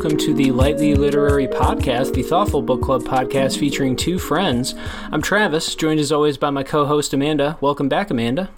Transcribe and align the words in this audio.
welcome 0.00 0.16
to 0.16 0.32
the 0.32 0.50
Lightly 0.50 0.94
Literary 0.94 1.46
Podcast, 1.46 2.14
the 2.14 2.22
Thoughtful 2.22 2.62
Book 2.62 2.80
Club 2.80 3.02
podcast 3.02 3.58
featuring 3.58 3.96
two 3.96 4.18
friends. 4.18 4.74
I'm 5.12 5.20
Travis, 5.20 5.74
joined 5.74 6.00
as 6.00 6.10
always 6.10 6.38
by 6.38 6.48
my 6.48 6.62
co 6.62 6.86
host 6.86 7.12
Amanda. 7.12 7.58
Welcome 7.60 7.90
back, 7.90 8.10
Amanda. 8.10 8.48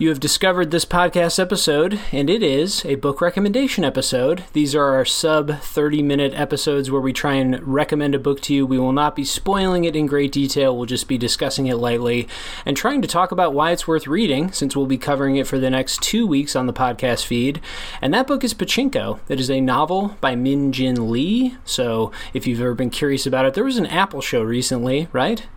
You 0.00 0.10
have 0.10 0.20
discovered 0.20 0.70
this 0.70 0.84
podcast 0.84 1.40
episode, 1.40 1.98
and 2.12 2.30
it 2.30 2.40
is 2.40 2.84
a 2.84 2.94
book 2.94 3.20
recommendation 3.20 3.82
episode. 3.82 4.44
These 4.52 4.76
are 4.76 4.94
our 4.94 5.04
sub 5.04 5.58
30 5.60 6.04
minute 6.04 6.34
episodes 6.36 6.88
where 6.88 7.00
we 7.00 7.12
try 7.12 7.34
and 7.34 7.60
recommend 7.66 8.14
a 8.14 8.20
book 8.20 8.40
to 8.42 8.54
you. 8.54 8.64
We 8.64 8.78
will 8.78 8.92
not 8.92 9.16
be 9.16 9.24
spoiling 9.24 9.82
it 9.82 9.96
in 9.96 10.06
great 10.06 10.30
detail, 10.30 10.76
we'll 10.76 10.86
just 10.86 11.08
be 11.08 11.18
discussing 11.18 11.66
it 11.66 11.78
lightly 11.78 12.28
and 12.64 12.76
trying 12.76 13.02
to 13.02 13.08
talk 13.08 13.32
about 13.32 13.54
why 13.54 13.72
it's 13.72 13.88
worth 13.88 14.06
reading, 14.06 14.52
since 14.52 14.76
we'll 14.76 14.86
be 14.86 14.98
covering 14.98 15.34
it 15.34 15.48
for 15.48 15.58
the 15.58 15.68
next 15.68 16.00
two 16.00 16.28
weeks 16.28 16.54
on 16.54 16.68
the 16.68 16.72
podcast 16.72 17.26
feed. 17.26 17.60
And 18.00 18.14
that 18.14 18.28
book 18.28 18.44
is 18.44 18.54
Pachinko. 18.54 19.18
It 19.28 19.40
is 19.40 19.50
a 19.50 19.60
novel 19.60 20.16
by 20.20 20.36
Min 20.36 20.70
Jin 20.70 21.10
Lee. 21.10 21.56
So 21.64 22.12
if 22.32 22.46
you've 22.46 22.60
ever 22.60 22.74
been 22.74 22.90
curious 22.90 23.26
about 23.26 23.46
it, 23.46 23.54
there 23.54 23.64
was 23.64 23.78
an 23.78 23.86
Apple 23.86 24.20
show 24.20 24.44
recently, 24.44 25.08
right? 25.12 25.48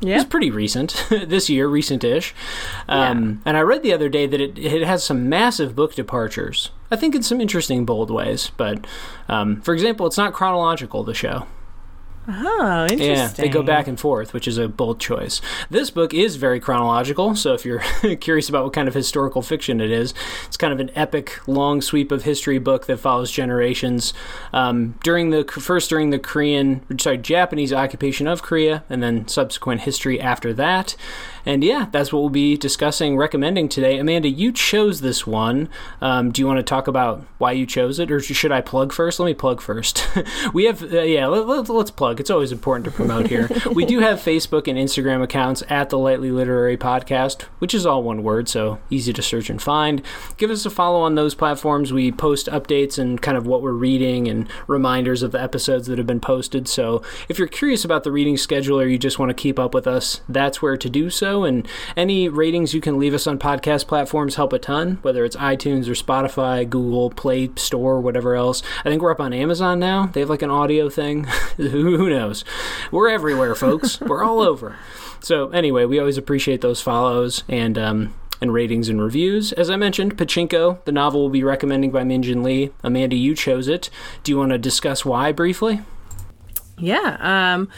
Yeah. 0.00 0.16
It's 0.16 0.24
pretty 0.24 0.50
recent, 0.50 1.06
this 1.10 1.48
year, 1.48 1.68
recent-ish. 1.68 2.34
Um, 2.88 2.98
Yeah. 3.44 3.50
And 3.50 3.56
I 3.56 3.60
read 3.60 3.82
the 3.82 3.92
other 3.94 4.08
day 4.08 4.26
that 4.26 4.40
it, 4.40 4.58
it 4.58 4.82
has 4.86 5.02
some 5.02 5.28
massive 5.28 5.74
book 5.74 5.94
departures. 5.94 6.70
I 6.90 6.96
think 6.96 7.14
in 7.14 7.22
some 7.22 7.40
interesting, 7.40 7.84
bold 7.86 8.10
ways. 8.10 8.50
But 8.56 8.86
um, 9.28 9.60
for 9.62 9.72
example, 9.74 10.06
it's 10.06 10.18
not 10.18 10.32
chronological. 10.34 11.02
The 11.02 11.14
show. 11.14 11.46
Oh, 12.28 12.86
interesting. 12.90 13.08
Yeah, 13.08 13.28
they 13.28 13.48
go 13.48 13.62
back 13.62 13.86
and 13.86 13.98
forth, 13.98 14.32
which 14.32 14.48
is 14.48 14.58
a 14.58 14.68
bold 14.68 14.98
choice. 14.98 15.40
This 15.70 15.90
book 15.90 16.12
is 16.12 16.36
very 16.36 16.58
chronological, 16.58 17.36
so 17.36 17.54
if 17.54 17.64
you're 17.64 17.78
curious 18.20 18.48
about 18.48 18.64
what 18.64 18.72
kind 18.72 18.88
of 18.88 18.94
historical 18.94 19.42
fiction 19.42 19.80
it 19.80 19.90
is, 19.90 20.12
it's 20.46 20.56
kind 20.56 20.72
of 20.72 20.80
an 20.80 20.90
epic, 20.96 21.40
long 21.46 21.80
sweep 21.80 22.10
of 22.10 22.24
history 22.24 22.58
book 22.58 22.86
that 22.86 22.98
follows 22.98 23.30
generations 23.30 24.12
um, 24.52 24.98
during 25.04 25.30
the 25.30 25.44
first 25.44 25.88
during 25.88 26.10
the 26.10 26.18
Korean, 26.18 26.84
sorry, 26.98 27.18
Japanese 27.18 27.72
occupation 27.72 28.26
of 28.26 28.42
Korea, 28.42 28.84
and 28.90 29.02
then 29.02 29.28
subsequent 29.28 29.82
history 29.82 30.20
after 30.20 30.52
that. 30.54 30.96
And 31.46 31.62
yeah, 31.62 31.86
that's 31.92 32.12
what 32.12 32.20
we'll 32.20 32.28
be 32.28 32.56
discussing, 32.56 33.16
recommending 33.16 33.68
today. 33.68 33.98
Amanda, 33.98 34.28
you 34.28 34.50
chose 34.50 35.00
this 35.00 35.26
one. 35.26 35.68
Um, 36.00 36.32
do 36.32 36.42
you 36.42 36.46
want 36.46 36.58
to 36.58 36.64
talk 36.64 36.88
about 36.88 37.24
why 37.38 37.52
you 37.52 37.64
chose 37.66 38.00
it, 38.00 38.10
or 38.10 38.18
should 38.18 38.50
I 38.50 38.60
plug 38.60 38.92
first? 38.92 39.20
Let 39.20 39.26
me 39.26 39.34
plug 39.34 39.60
first. 39.60 40.06
we 40.52 40.64
have, 40.64 40.82
uh, 40.82 41.02
yeah, 41.02 41.28
let, 41.28 41.46
let, 41.46 41.68
let's 41.68 41.92
plug. 41.92 42.18
It's 42.18 42.30
always 42.30 42.50
important 42.50 42.84
to 42.86 42.90
promote 42.90 43.28
here. 43.28 43.48
we 43.72 43.86
do 43.86 44.00
have 44.00 44.18
Facebook 44.18 44.66
and 44.66 44.76
Instagram 44.76 45.22
accounts 45.22 45.62
at 45.68 45.90
the 45.90 45.98
Lightly 45.98 46.32
Literary 46.32 46.76
Podcast, 46.76 47.42
which 47.60 47.74
is 47.74 47.86
all 47.86 48.02
one 48.02 48.24
word, 48.24 48.48
so 48.48 48.80
easy 48.90 49.12
to 49.12 49.22
search 49.22 49.48
and 49.48 49.62
find. 49.62 50.02
Give 50.38 50.50
us 50.50 50.66
a 50.66 50.70
follow 50.70 51.00
on 51.00 51.14
those 51.14 51.36
platforms. 51.36 51.92
We 51.92 52.10
post 52.10 52.48
updates 52.48 52.98
and 52.98 53.22
kind 53.22 53.36
of 53.36 53.46
what 53.46 53.62
we're 53.62 53.70
reading 53.70 54.26
and 54.26 54.48
reminders 54.66 55.22
of 55.22 55.30
the 55.30 55.40
episodes 55.40 55.86
that 55.86 55.98
have 55.98 56.08
been 56.08 56.20
posted. 56.20 56.66
So 56.66 57.02
if 57.28 57.38
you're 57.38 57.46
curious 57.46 57.84
about 57.84 58.02
the 58.02 58.10
reading 58.10 58.36
schedule 58.36 58.80
or 58.80 58.86
you 58.86 58.98
just 58.98 59.20
want 59.20 59.30
to 59.30 59.34
keep 59.34 59.60
up 59.60 59.74
with 59.74 59.86
us, 59.86 60.22
that's 60.28 60.60
where 60.60 60.76
to 60.76 60.90
do 60.90 61.08
so. 61.08 61.35
And 61.44 61.66
any 61.96 62.28
ratings 62.28 62.74
you 62.74 62.80
can 62.80 62.98
leave 62.98 63.14
us 63.14 63.26
on 63.26 63.38
podcast 63.38 63.86
platforms 63.86 64.36
help 64.36 64.52
a 64.52 64.58
ton, 64.58 64.98
whether 65.02 65.24
it's 65.24 65.36
iTunes 65.36 65.88
or 65.88 65.92
Spotify, 65.92 66.68
Google, 66.68 67.10
Play 67.10 67.50
Store, 67.56 68.00
whatever 68.00 68.34
else. 68.34 68.62
I 68.84 68.90
think 68.90 69.02
we're 69.02 69.10
up 69.10 69.20
on 69.20 69.32
Amazon 69.32 69.78
now. 69.78 70.06
They 70.06 70.20
have 70.20 70.30
like 70.30 70.42
an 70.42 70.50
audio 70.50 70.88
thing. 70.88 71.24
Who 71.56 72.08
knows? 72.08 72.44
We're 72.90 73.08
everywhere, 73.08 73.54
folks. 73.54 74.00
we're 74.00 74.24
all 74.24 74.40
over. 74.40 74.76
So 75.20 75.48
anyway, 75.50 75.84
we 75.84 75.98
always 75.98 76.18
appreciate 76.18 76.60
those 76.60 76.80
follows 76.80 77.42
and 77.48 77.76
um, 77.78 78.14
and 78.40 78.52
ratings 78.52 78.88
and 78.88 79.02
reviews. 79.02 79.52
As 79.52 79.70
I 79.70 79.76
mentioned, 79.76 80.16
Pachinko, 80.16 80.84
the 80.84 80.92
novel 80.92 81.22
we'll 81.22 81.30
be 81.30 81.42
recommending 81.42 81.90
by 81.90 82.04
Min 82.04 82.22
Jin 82.22 82.42
Lee. 82.42 82.70
Amanda, 82.82 83.16
you 83.16 83.34
chose 83.34 83.68
it. 83.68 83.90
Do 84.22 84.32
you 84.32 84.38
want 84.38 84.52
to 84.52 84.58
discuss 84.58 85.04
why 85.04 85.32
briefly? 85.32 85.80
Yeah. 86.78 87.16
Um, 87.20 87.68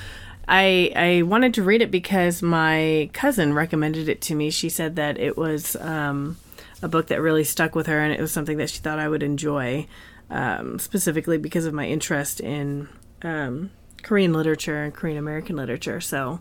I 0.48 0.92
I 0.97 1.22
wanted 1.22 1.54
to 1.54 1.62
read 1.62 1.82
it 1.82 1.91
because 1.91 2.42
my 2.42 3.10
cousin 3.12 3.53
recommended 3.53 4.09
it 4.09 4.20
to 4.22 4.34
me. 4.34 4.50
She 4.50 4.70
said 4.70 4.97
that 4.97 5.19
it 5.19 5.36
was 5.36 5.76
um, 5.76 6.38
a 6.82 6.88
book 6.88 7.09
that 7.09 7.20
really 7.20 7.44
stuck 7.44 7.75
with 7.75 7.86
her, 7.86 8.00
and 8.00 8.12
it 8.12 8.20
was 8.20 8.32
something 8.32 8.56
that 8.56 8.70
she 8.70 8.78
thought 8.78 8.98
I 8.98 9.08
would 9.08 9.22
enjoy, 9.22 9.87
um, 10.31 10.78
specifically 10.78 11.37
because 11.37 11.66
of 11.66 11.75
my 11.75 11.87
interest 11.87 12.41
in 12.41 12.88
um, 13.22 13.70
Korean 14.03 14.32
literature 14.32 14.82
and 14.84 14.94
Korean 14.94 15.19
American 15.19 15.56
literature. 15.56 16.00
So, 16.00 16.41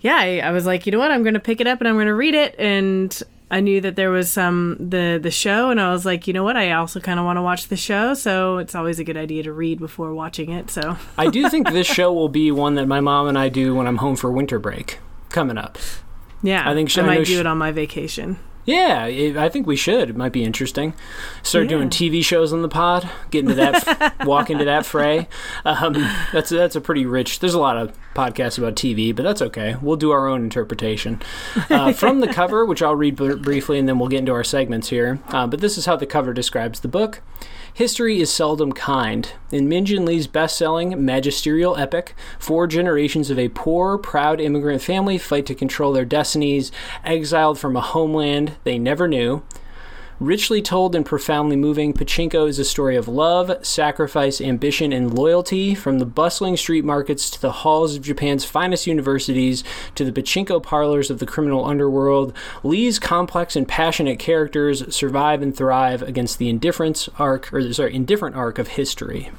yeah, 0.00 0.16
I, 0.16 0.40
I 0.40 0.50
was 0.50 0.66
like, 0.66 0.84
you 0.84 0.92
know 0.92 0.98
what, 0.98 1.12
I'm 1.12 1.22
going 1.22 1.34
to 1.34 1.40
pick 1.40 1.60
it 1.60 1.66
up 1.66 1.80
and 1.80 1.88
I'm 1.88 1.94
going 1.94 2.06
to 2.06 2.14
read 2.14 2.34
it, 2.34 2.56
and 2.58 3.22
I 3.50 3.60
knew 3.60 3.80
that 3.80 3.94
there 3.94 4.10
was 4.10 4.30
some 4.30 4.76
the 4.80 5.20
the 5.22 5.30
show, 5.30 5.70
and 5.70 5.80
I 5.80 5.92
was 5.92 6.04
like, 6.04 6.26
you 6.26 6.32
know 6.32 6.42
what, 6.42 6.56
I 6.56 6.72
also 6.72 6.98
kind 6.98 7.20
of 7.20 7.24
want 7.24 7.36
to 7.36 7.42
watch 7.42 7.68
the 7.68 7.76
show, 7.76 8.12
so 8.14 8.58
it's 8.58 8.74
always 8.74 8.98
a 8.98 9.04
good 9.04 9.16
idea 9.16 9.44
to 9.44 9.52
read 9.52 9.78
before 9.78 10.12
watching 10.14 10.50
it. 10.50 10.68
So. 10.70 10.96
I 11.16 11.28
do 11.30 11.48
think 11.48 11.70
this 11.70 11.86
show 11.86 12.12
will 12.12 12.28
be 12.28 12.50
one 12.50 12.74
that 12.74 12.86
my 12.88 13.00
mom 13.00 13.28
and 13.28 13.38
I 13.38 13.48
do 13.48 13.74
when 13.74 13.86
I'm 13.86 13.98
home 13.98 14.16
for 14.16 14.32
winter 14.32 14.58
break 14.58 14.98
coming 15.28 15.58
up. 15.58 15.78
Yeah, 16.42 16.68
I 16.68 16.74
think 16.74 16.90
she- 16.90 17.00
I 17.00 17.04
I 17.04 17.06
might 17.06 17.18
do 17.18 17.24
she- 17.26 17.36
it 17.38 17.46
on 17.46 17.56
my 17.58 17.70
vacation. 17.70 18.36
Yeah, 18.66 19.06
it, 19.06 19.36
I 19.36 19.48
think 19.48 19.66
we 19.66 19.76
should. 19.76 20.10
It 20.10 20.16
might 20.16 20.32
be 20.32 20.42
interesting. 20.42 20.92
Start 21.44 21.68
doing 21.68 21.88
TV 21.88 22.22
shows 22.24 22.52
on 22.52 22.62
the 22.62 22.68
pod. 22.68 23.08
Get 23.30 23.44
into 23.44 23.54
that, 23.54 24.16
walk 24.26 24.50
into 24.50 24.64
that 24.64 24.84
fray. 24.84 25.28
Um, 25.64 25.92
that's 26.32 26.50
that's 26.50 26.74
a 26.74 26.80
pretty 26.80 27.06
rich. 27.06 27.38
There's 27.38 27.54
a 27.54 27.60
lot 27.60 27.78
of 27.78 27.96
podcasts 28.14 28.58
about 28.58 28.74
TV, 28.74 29.14
but 29.14 29.22
that's 29.22 29.40
okay. 29.40 29.76
We'll 29.80 29.96
do 29.96 30.10
our 30.10 30.26
own 30.26 30.42
interpretation 30.42 31.22
uh, 31.70 31.92
from 31.94 32.18
the 32.18 32.26
cover, 32.26 32.66
which 32.66 32.82
I'll 32.82 32.96
read 32.96 33.14
br- 33.14 33.36
briefly, 33.36 33.78
and 33.78 33.88
then 33.88 34.00
we'll 34.00 34.08
get 34.08 34.18
into 34.18 34.32
our 34.32 34.44
segments 34.44 34.88
here. 34.88 35.20
Uh, 35.28 35.46
but 35.46 35.60
this 35.60 35.78
is 35.78 35.86
how 35.86 35.94
the 35.94 36.06
cover 36.06 36.32
describes 36.32 36.80
the 36.80 36.88
book. 36.88 37.22
History 37.76 38.22
is 38.22 38.32
seldom 38.32 38.72
kind. 38.72 39.30
In 39.52 39.68
Min 39.68 39.84
Jin 39.84 40.06
Lee's 40.06 40.26
best 40.26 40.56
selling 40.56 41.04
magisterial 41.04 41.76
epic, 41.76 42.14
four 42.38 42.66
generations 42.66 43.28
of 43.28 43.38
a 43.38 43.50
poor, 43.50 43.98
proud 43.98 44.40
immigrant 44.40 44.80
family 44.80 45.18
fight 45.18 45.44
to 45.44 45.54
control 45.54 45.92
their 45.92 46.06
destinies, 46.06 46.72
exiled 47.04 47.58
from 47.58 47.76
a 47.76 47.82
homeland 47.82 48.56
they 48.64 48.78
never 48.78 49.06
knew. 49.06 49.42
Richly 50.18 50.62
told 50.62 50.94
and 50.94 51.04
profoundly 51.04 51.56
moving, 51.56 51.92
Pachinko 51.92 52.48
is 52.48 52.58
a 52.58 52.64
story 52.64 52.96
of 52.96 53.06
love, 53.06 53.64
sacrifice, 53.66 54.40
ambition, 54.40 54.90
and 54.90 55.12
loyalty 55.12 55.74
from 55.74 55.98
the 55.98 56.06
bustling 56.06 56.56
street 56.56 56.86
markets 56.86 57.28
to 57.28 57.40
the 57.40 57.52
halls 57.52 57.96
of 57.96 58.02
Japan's 58.02 58.42
finest 58.42 58.86
universities 58.86 59.62
to 59.94 60.06
the 60.06 60.12
pachinko 60.12 60.62
parlors 60.62 61.10
of 61.10 61.18
the 61.18 61.26
criminal 61.26 61.66
underworld. 61.66 62.32
Lee's 62.62 62.98
complex 62.98 63.56
and 63.56 63.68
passionate 63.68 64.18
characters 64.18 64.94
survive 64.94 65.42
and 65.42 65.54
thrive 65.54 66.00
against 66.00 66.38
the 66.38 66.48
indifference 66.48 67.10
arc, 67.18 67.52
or 67.52 67.70
sorry, 67.74 67.94
indifferent 67.94 68.34
arc 68.34 68.58
of 68.58 68.68
history. 68.68 69.30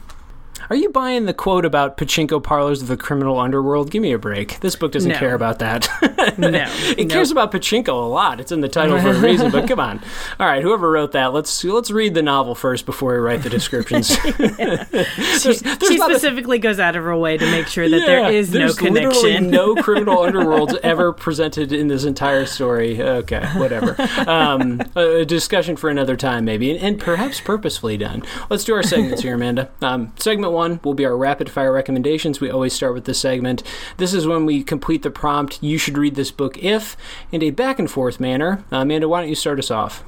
Are 0.69 0.75
you 0.75 0.89
buying 0.89 1.25
the 1.25 1.33
quote 1.33 1.63
about 1.65 1.97
pachinko 1.97 2.43
parlors 2.43 2.81
of 2.81 2.87
the 2.87 2.97
criminal 2.97 3.39
underworld? 3.39 3.89
Give 3.89 4.01
me 4.01 4.11
a 4.11 4.17
break. 4.19 4.59
This 4.59 4.75
book 4.75 4.91
doesn't 4.91 5.11
No. 5.11 5.17
care 5.17 5.33
about 5.35 5.59
that. 5.59 5.87
No, 6.37 6.49
it 6.97 7.09
cares 7.09 7.31
about 7.31 7.51
pachinko 7.51 7.87
a 7.87 7.91
lot. 8.07 8.39
It's 8.41 8.51
in 8.51 8.59
the 8.61 8.67
title 8.67 8.99
for 8.99 9.09
a 9.11 9.19
reason, 9.19 9.49
but 9.49 9.67
come 9.67 9.79
on. 9.79 10.01
All 10.39 10.45
right, 10.45 10.61
whoever 10.61 10.91
wrote 10.91 11.13
that, 11.13 11.31
let's 11.33 11.63
let's 11.63 11.89
read 11.89 12.13
the 12.15 12.21
novel 12.21 12.53
first 12.53 12.85
before 12.85 13.13
we 13.13 13.19
write 13.19 13.43
the 13.43 13.49
descriptions. 13.49 14.15
She, 14.27 15.53
there's 15.53 15.79
she 15.87 15.97
specifically 15.97 16.59
goes 16.59 16.79
out 16.79 16.95
of 16.95 17.03
her 17.03 17.15
way 17.17 17.37
to 17.37 17.45
make 17.51 17.67
sure 17.67 17.87
that 17.87 17.99
Yeah, 17.99 18.05
there 18.05 18.31
is 18.33 18.51
no 18.51 18.59
there's 18.59 18.77
connection. 18.77 19.49
no 19.49 19.75
criminal 19.75 20.17
underworlds 20.17 20.75
ever 20.83 21.13
presented 21.13 21.71
in 21.71 21.87
this 21.87 22.03
entire 22.03 22.45
story. 22.45 23.01
Okay, 23.01 23.45
whatever. 23.55 23.95
Um, 24.27 24.81
a, 24.95 25.21
a 25.21 25.25
discussion 25.25 25.75
for 25.75 25.89
another 25.89 26.15
time, 26.15 26.43
maybe, 26.45 26.71
and, 26.71 26.79
and 26.79 26.99
perhaps 26.99 27.39
purposefully 27.39 27.97
done. 27.97 28.23
Let's 28.49 28.63
do 28.63 28.73
our 28.73 28.83
segments 28.83 29.21
here, 29.21 29.35
Amanda. 29.35 29.69
Um, 29.81 30.11
segment 30.17 30.53
one 30.57 30.79
will 30.83 30.93
be 30.93 31.05
our 31.05 31.15
rapid 31.15 31.49
fire 31.49 31.71
recommendations. 31.71 32.41
We 32.41 32.49
always 32.49 32.73
start 32.73 32.93
with 32.93 33.05
this 33.05 33.19
segment. 33.19 33.63
This 33.97 34.13
is 34.13 34.27
when 34.27 34.45
we 34.45 34.63
complete 34.63 35.03
the 35.03 35.11
prompt. 35.11 35.61
You 35.61 35.77
should 35.77 35.97
read 35.97 36.15
this 36.15 36.31
book 36.31 36.57
if, 36.57 36.97
in 37.31 37.41
a 37.43 37.51
back 37.51 37.79
and 37.79 37.89
forth 37.89 38.19
manner. 38.19 38.65
Uh, 38.71 38.77
Amanda, 38.77 39.07
why 39.07 39.21
don't 39.21 39.29
you 39.29 39.35
start 39.35 39.59
us 39.59 39.71
off? 39.71 40.03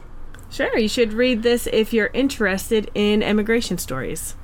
Sure, 0.52 0.78
you 0.78 0.90
should 0.90 1.14
read 1.14 1.44
this 1.44 1.68
if 1.72 1.94
you're 1.94 2.10
interested 2.14 2.90
in 2.96 3.22
immigration 3.22 3.78
stories. 3.78 4.36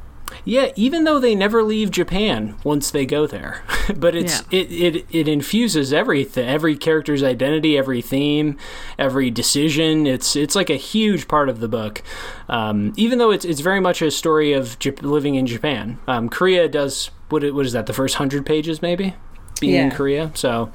Yeah, 0.43 0.71
even 0.75 1.03
though 1.05 1.19
they 1.19 1.33
never 1.35 1.63
leave 1.63 1.89
Japan 1.91 2.55
once 2.63 2.91
they 2.91 3.05
go 3.05 3.25
there, 3.27 3.63
but 3.95 4.15
it's 4.15 4.41
it, 4.51 4.71
it 4.71 5.05
it 5.11 5.27
infuses 5.27 5.91
everything, 5.93 6.47
every 6.47 6.75
character's 6.75 7.23
identity, 7.23 7.77
every 7.77 8.01
theme, 8.01 8.57
every 8.99 9.29
decision. 9.31 10.05
It's 10.05 10.35
it's 10.35 10.55
like 10.55 10.69
a 10.69 10.75
huge 10.75 11.27
part 11.27 11.49
of 11.49 11.59
the 11.59 11.67
book. 11.67 12.03
Um, 12.49 12.93
even 12.95 13.17
though 13.17 13.31
it's 13.31 13.45
it's 13.45 13.61
very 13.61 13.79
much 13.79 14.01
a 14.01 14.11
story 14.11 14.53
of 14.53 14.77
Jap- 14.79 15.01
living 15.01 15.35
in 15.35 15.47
Japan. 15.47 15.97
Um, 16.07 16.29
Korea 16.29 16.67
does 16.67 17.09
what 17.29 17.43
it- 17.43 17.55
what 17.55 17.65
is 17.65 17.71
that? 17.73 17.85
The 17.87 17.93
first 17.93 18.15
hundred 18.15 18.45
pages, 18.45 18.81
maybe. 18.81 19.15
Being 19.61 19.73
in 19.73 19.79
Yeah. 19.79 19.87
Mm-hmm. 19.87 19.95
Korea, 19.97 20.31
so 20.35 20.69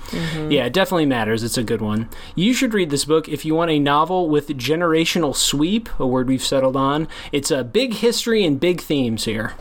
yeah, 0.49 0.65
it 0.65 0.73
definitely 0.73 1.07
matters. 1.07 1.43
It's 1.43 1.59
a 1.59 1.63
good 1.63 1.83
one. 1.83 2.09
You 2.35 2.55
should 2.55 2.73
read 2.73 2.89
this 2.91 3.05
book 3.05 3.29
if 3.29 3.45
you 3.45 3.55
want 3.55 3.71
a 3.71 3.79
novel 3.79 4.29
with 4.29 4.49
generational 4.49 5.37
sweep, 5.37 5.89
a 6.01 6.07
word 6.07 6.29
we've 6.29 6.43
settled 6.43 6.77
on. 6.77 7.07
It's 7.31 7.51
a 7.51 7.63
big 7.63 7.95
history 7.95 8.43
and 8.45 8.59
big 8.59 8.81
themes 8.81 9.25
here. 9.27 9.53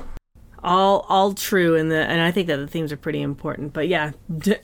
All 0.64 1.06
all 1.10 1.34
true, 1.34 1.76
and 1.76 1.92
the 1.92 1.98
and 1.98 2.22
I 2.22 2.32
think 2.32 2.48
that 2.48 2.58
the 2.58 2.68
themes 2.68 2.92
are 2.94 2.98
pretty 2.98 3.22
important. 3.22 3.74
But 3.74 3.88
yeah, 3.90 4.12
d- 4.38 4.56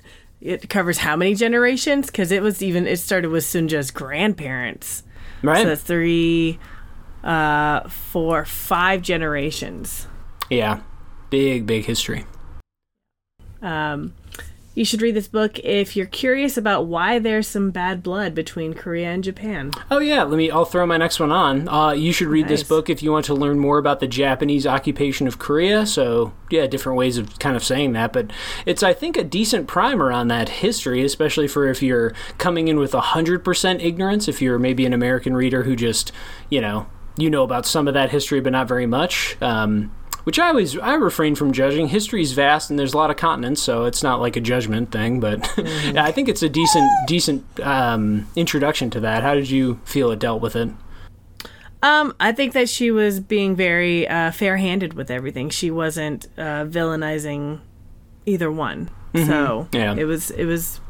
it 0.42 0.69
covers 0.69 1.00
how 1.00 1.16
many 1.16 1.36
generations? 1.36 2.07
Because 2.07 2.31
it 2.31 2.42
was 2.42 2.62
even 2.62 2.88
it 2.88 2.98
started 3.00 3.31
with 3.31 3.44
Sunja's 3.44 3.92
grandparents. 3.92 5.04
Right. 5.42 5.63
So 5.63 5.69
that's 5.69 5.81
three. 5.84 6.60
uh, 7.24 7.88
for 7.90 8.46
five 8.46 9.02
generations. 9.02 10.07
Yeah, 10.50 10.81
big, 11.30 11.66
big 11.66 11.86
history. 11.86 12.25
Um, 13.62 14.13
you 14.75 14.83
should 14.83 15.01
read 15.01 15.16
this 15.16 15.30
book 15.30 15.57
if 15.60 15.95
you're 15.95 16.06
curious 16.06 16.57
about 16.57 16.86
why 16.86 17.18
there's 17.18 17.48
some 17.48 17.72
bad 17.72 18.04
blood 18.04 18.36
between 18.36 18.74
Korea 18.74 19.07
and 19.07 19.24
Japan. 19.24 19.72
Oh 19.89 20.00
yeah, 20.00 20.24
let 20.24 20.38
me. 20.38 20.51
I'll 20.51 20.66
throw 20.66 20.86
my 20.86 20.98
next 20.98 21.19
one 21.19 21.31
on. 21.31 21.69
Uh, 21.69 21.92
you 21.92 22.12
should 22.12 22.27
read 22.27 22.50
this 22.50 22.62
book 22.62 22.89
if 22.89 23.01
you 23.01 23.12
want 23.12 23.25
to 23.25 23.33
learn 23.33 23.57
more 23.57 23.77
about 23.77 24.01
the 24.01 24.07
Japanese 24.07 24.68
occupation 24.68 25.27
of 25.27 25.39
Korea. 25.39 25.86
So 25.86 26.33
yeah, 26.51 26.68
different 26.68 26.98
ways 26.98 27.18
of 27.18 27.39
kind 27.39 27.56
of 27.56 27.63
saying 27.63 27.94
that, 27.94 28.12
but 28.12 28.31
it's 28.66 28.83
I 28.83 28.94
think 28.94 29.16
a 29.16 29.24
decent 29.24 29.68
primer 29.68 30.12
on 30.12 30.27
that 30.27 30.50
history, 30.50 31.04
especially 31.04 31.48
for 31.48 31.68
if 31.69 31.81
you're 31.81 32.13
coming 32.38 32.68
in 32.68 32.78
with 32.78 32.92
hundred 32.92 33.45
percent 33.45 33.81
ignorance. 33.81 34.28
If 34.28 34.42
you're 34.42 34.60
maybe 34.60 34.86
an 34.86 34.94
American 34.94 35.36
reader 35.36 35.63
who 35.63 35.78
just 35.78 36.12
you 36.50 36.60
know 36.60 36.88
you 37.18 37.30
know 37.30 37.44
about 37.44 37.66
some 37.66 37.88
of 37.88 37.94
that 37.94 38.12
history 38.12 38.42
but 38.42 38.51
not 38.51 38.68
very 38.68 38.86
much. 38.86 39.38
Um, 39.42 39.95
which 40.25 40.38
I 40.38 40.50
always 40.50 40.77
I 40.77 40.94
refrain 40.95 41.33
from 41.36 41.54
judging. 41.54 41.88
History's 41.88 42.33
vast 42.33 42.69
and 42.69 42.77
there's 42.77 42.94
a 42.94 42.98
lot 42.98 43.10
of 43.10 43.16
continents, 43.18 43.62
so 43.63 43.86
it's 43.86 44.04
not 44.04 44.19
like 44.19 44.36
a 44.36 44.42
judgment 44.42 44.92
thing. 44.92 45.19
But 45.22 45.50
yeah, 45.57 46.04
I 46.04 46.12
think 46.12 46.27
it's 46.30 46.44
a 46.44 46.50
decent 46.50 46.86
decent 47.07 47.44
um, 47.62 48.27
introduction 48.36 48.89
to 48.92 49.00
that. 49.00 49.24
How 49.24 49.33
did 49.33 49.50
you 49.50 49.80
feel 49.86 50.12
it 50.12 50.19
dealt 50.19 50.42
with 50.42 50.56
it? 50.56 50.69
Um, 51.81 52.16
I 52.19 52.31
think 52.31 52.54
that 52.54 52.68
she 52.68 52.89
was 52.92 53.19
being 53.19 53.56
very 53.56 54.07
uh, 54.07 54.31
fair-handed 54.31 54.94
with 54.95 55.12
everything. 55.12 55.50
She 55.51 55.69
wasn't 55.69 56.25
uh, 56.38 56.66
villainizing 56.66 57.60
either 58.25 58.51
one. 58.51 58.89
So 59.16 59.68
Yeah. 59.71 59.95
it 59.95 60.04
was 60.06 60.30
it 60.31 60.45
was 60.45 60.81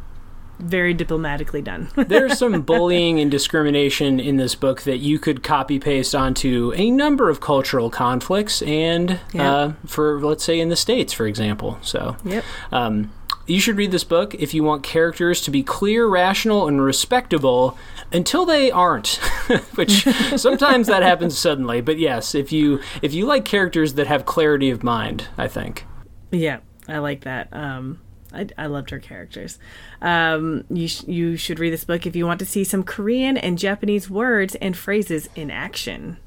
very 0.59 0.93
diplomatically 0.93 1.61
done. 1.61 1.89
There's 1.95 2.37
some 2.37 2.61
bullying 2.61 3.19
and 3.19 3.29
discrimination 3.31 4.19
in 4.19 4.37
this 4.37 4.55
book 4.55 4.81
that 4.83 4.97
you 4.97 5.19
could 5.19 5.43
copy 5.43 5.79
paste 5.79 6.15
onto 6.15 6.73
a 6.75 6.89
number 6.91 7.29
of 7.29 7.41
cultural 7.41 7.89
conflicts, 7.89 8.61
and 8.61 9.19
Yeah. 9.33 9.51
uh, 9.53 9.73
for 9.85 10.19
let's 10.21 10.43
say 10.43 10.59
in 10.59 10.69
the 10.69 10.75
states, 10.75 11.13
for 11.13 11.27
example. 11.27 11.77
So 11.81 12.17
yep. 12.23 12.43
Um, 12.71 13.11
you 13.47 13.59
should 13.59 13.77
read 13.77 13.91
this 13.91 14.03
book 14.03 14.33
if 14.35 14.53
you 14.55 14.63
want 14.63 14.81
characters 14.81 15.39
to 15.41 15.51
be 15.51 15.61
clear, 15.61 16.07
rational, 16.07 16.67
and 16.67 16.81
respectable 16.81 17.77
until 18.11 18.43
they 18.45 18.71
aren't, 18.71 19.07
which 19.75 20.03
sometimes 20.35 20.87
that 20.87 21.03
happens 21.03 21.37
suddenly. 21.37 21.79
But 21.81 21.99
yes, 21.99 22.33
if 22.33 22.51
you 22.51 22.79
if 23.03 23.13
you 23.13 23.25
like 23.25 23.45
characters 23.45 23.93
that 23.95 24.07
have 24.07 24.25
clarity 24.25 24.69
of 24.71 24.83
mind, 24.83 25.27
I 25.37 25.47
think. 25.47 25.85
Yeah, 26.31 26.59
I 26.87 26.97
like 26.97 27.21
that. 27.25 27.49
Um, 27.51 27.99
I, 28.35 28.47
I 28.57 28.65
loved 28.67 28.89
her 28.89 28.99
characters. 28.99 29.57
Um, 30.01 30.65
you 30.69 30.87
sh- 30.87 31.03
you 31.07 31.37
should 31.37 31.59
read 31.59 31.73
this 31.73 31.83
book 31.83 32.05
if 32.05 32.15
you 32.15 32.25
want 32.25 32.39
to 32.39 32.45
see 32.45 32.63
some 32.63 32.83
Korean 32.83 33.37
and 33.37 33.57
Japanese 33.57 34.09
words 34.09 34.55
and 34.55 34.77
phrases 34.77 35.29
in 35.35 35.49
action. 35.49 36.17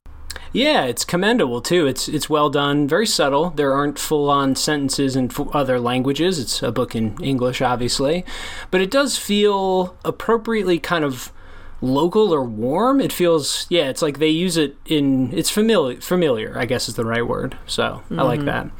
Yeah, 0.52 0.84
it's 0.84 1.04
commendable 1.04 1.60
too. 1.60 1.86
It's 1.86 2.08
it's 2.08 2.30
well 2.30 2.50
done, 2.50 2.88
very 2.88 3.06
subtle. 3.06 3.50
There 3.50 3.72
aren't 3.72 3.98
full 3.98 4.30
on 4.30 4.56
sentences 4.56 5.14
in 5.16 5.26
f- 5.26 5.54
other 5.54 5.78
languages. 5.78 6.38
It's 6.38 6.62
a 6.62 6.72
book 6.72 6.94
in 6.94 7.22
English, 7.22 7.60
obviously, 7.60 8.24
but 8.70 8.80
it 8.80 8.90
does 8.90 9.18
feel 9.18 9.96
appropriately 10.04 10.78
kind 10.78 11.04
of 11.04 11.32
local 11.80 12.32
or 12.32 12.42
warm. 12.44 13.00
It 13.00 13.12
feels 13.12 13.66
yeah, 13.68 13.88
it's 13.88 14.02
like 14.02 14.18
they 14.18 14.28
use 14.28 14.56
it 14.56 14.76
in 14.86 15.36
it's 15.36 15.50
familiar 15.50 16.00
familiar, 16.00 16.58
I 16.58 16.64
guess 16.64 16.88
is 16.88 16.94
the 16.94 17.04
right 17.04 17.26
word. 17.26 17.58
So, 17.66 18.02
I 18.10 18.22
like 18.22 18.44
that. 18.46 18.70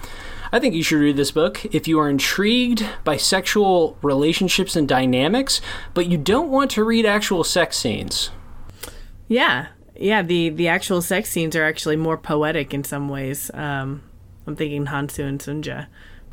I 0.53 0.59
think 0.59 0.75
you 0.75 0.83
should 0.83 1.01
read 1.01 1.17
this 1.17 1.31
book 1.31 1.65
if 1.75 1.87
you 1.87 1.99
are 1.99 2.09
intrigued 2.09 2.85
by 3.05 3.17
sexual 3.17 3.97
relationships 4.03 4.77
and 4.77 4.89
dynamics, 4.89 5.61
but 5.95 6.07
you 6.07 6.17
don't 6.19 6.51
want 6.51 6.71
to 6.73 6.85
read 6.85 7.07
actual 7.07 7.45
sex 7.45 7.77
scenes. 7.77 8.31
Yeah, 9.27 9.69
yeah. 9.97 10.23
The 10.23 10.49
the 10.51 10.69
actual 10.69 11.03
sex 11.03 11.31
scenes 11.31 11.55
are 11.55 11.65
actually 11.65 11.97
more 11.97 12.17
poetic 12.17 12.73
in 12.73 12.85
some 12.85 13.09
ways. 13.09 13.51
Um, 13.53 14.03
I'm 14.47 14.57
thinking 14.57 14.87
Hansu 14.87 15.25
and 15.25 15.39
Sunja, 15.39 15.87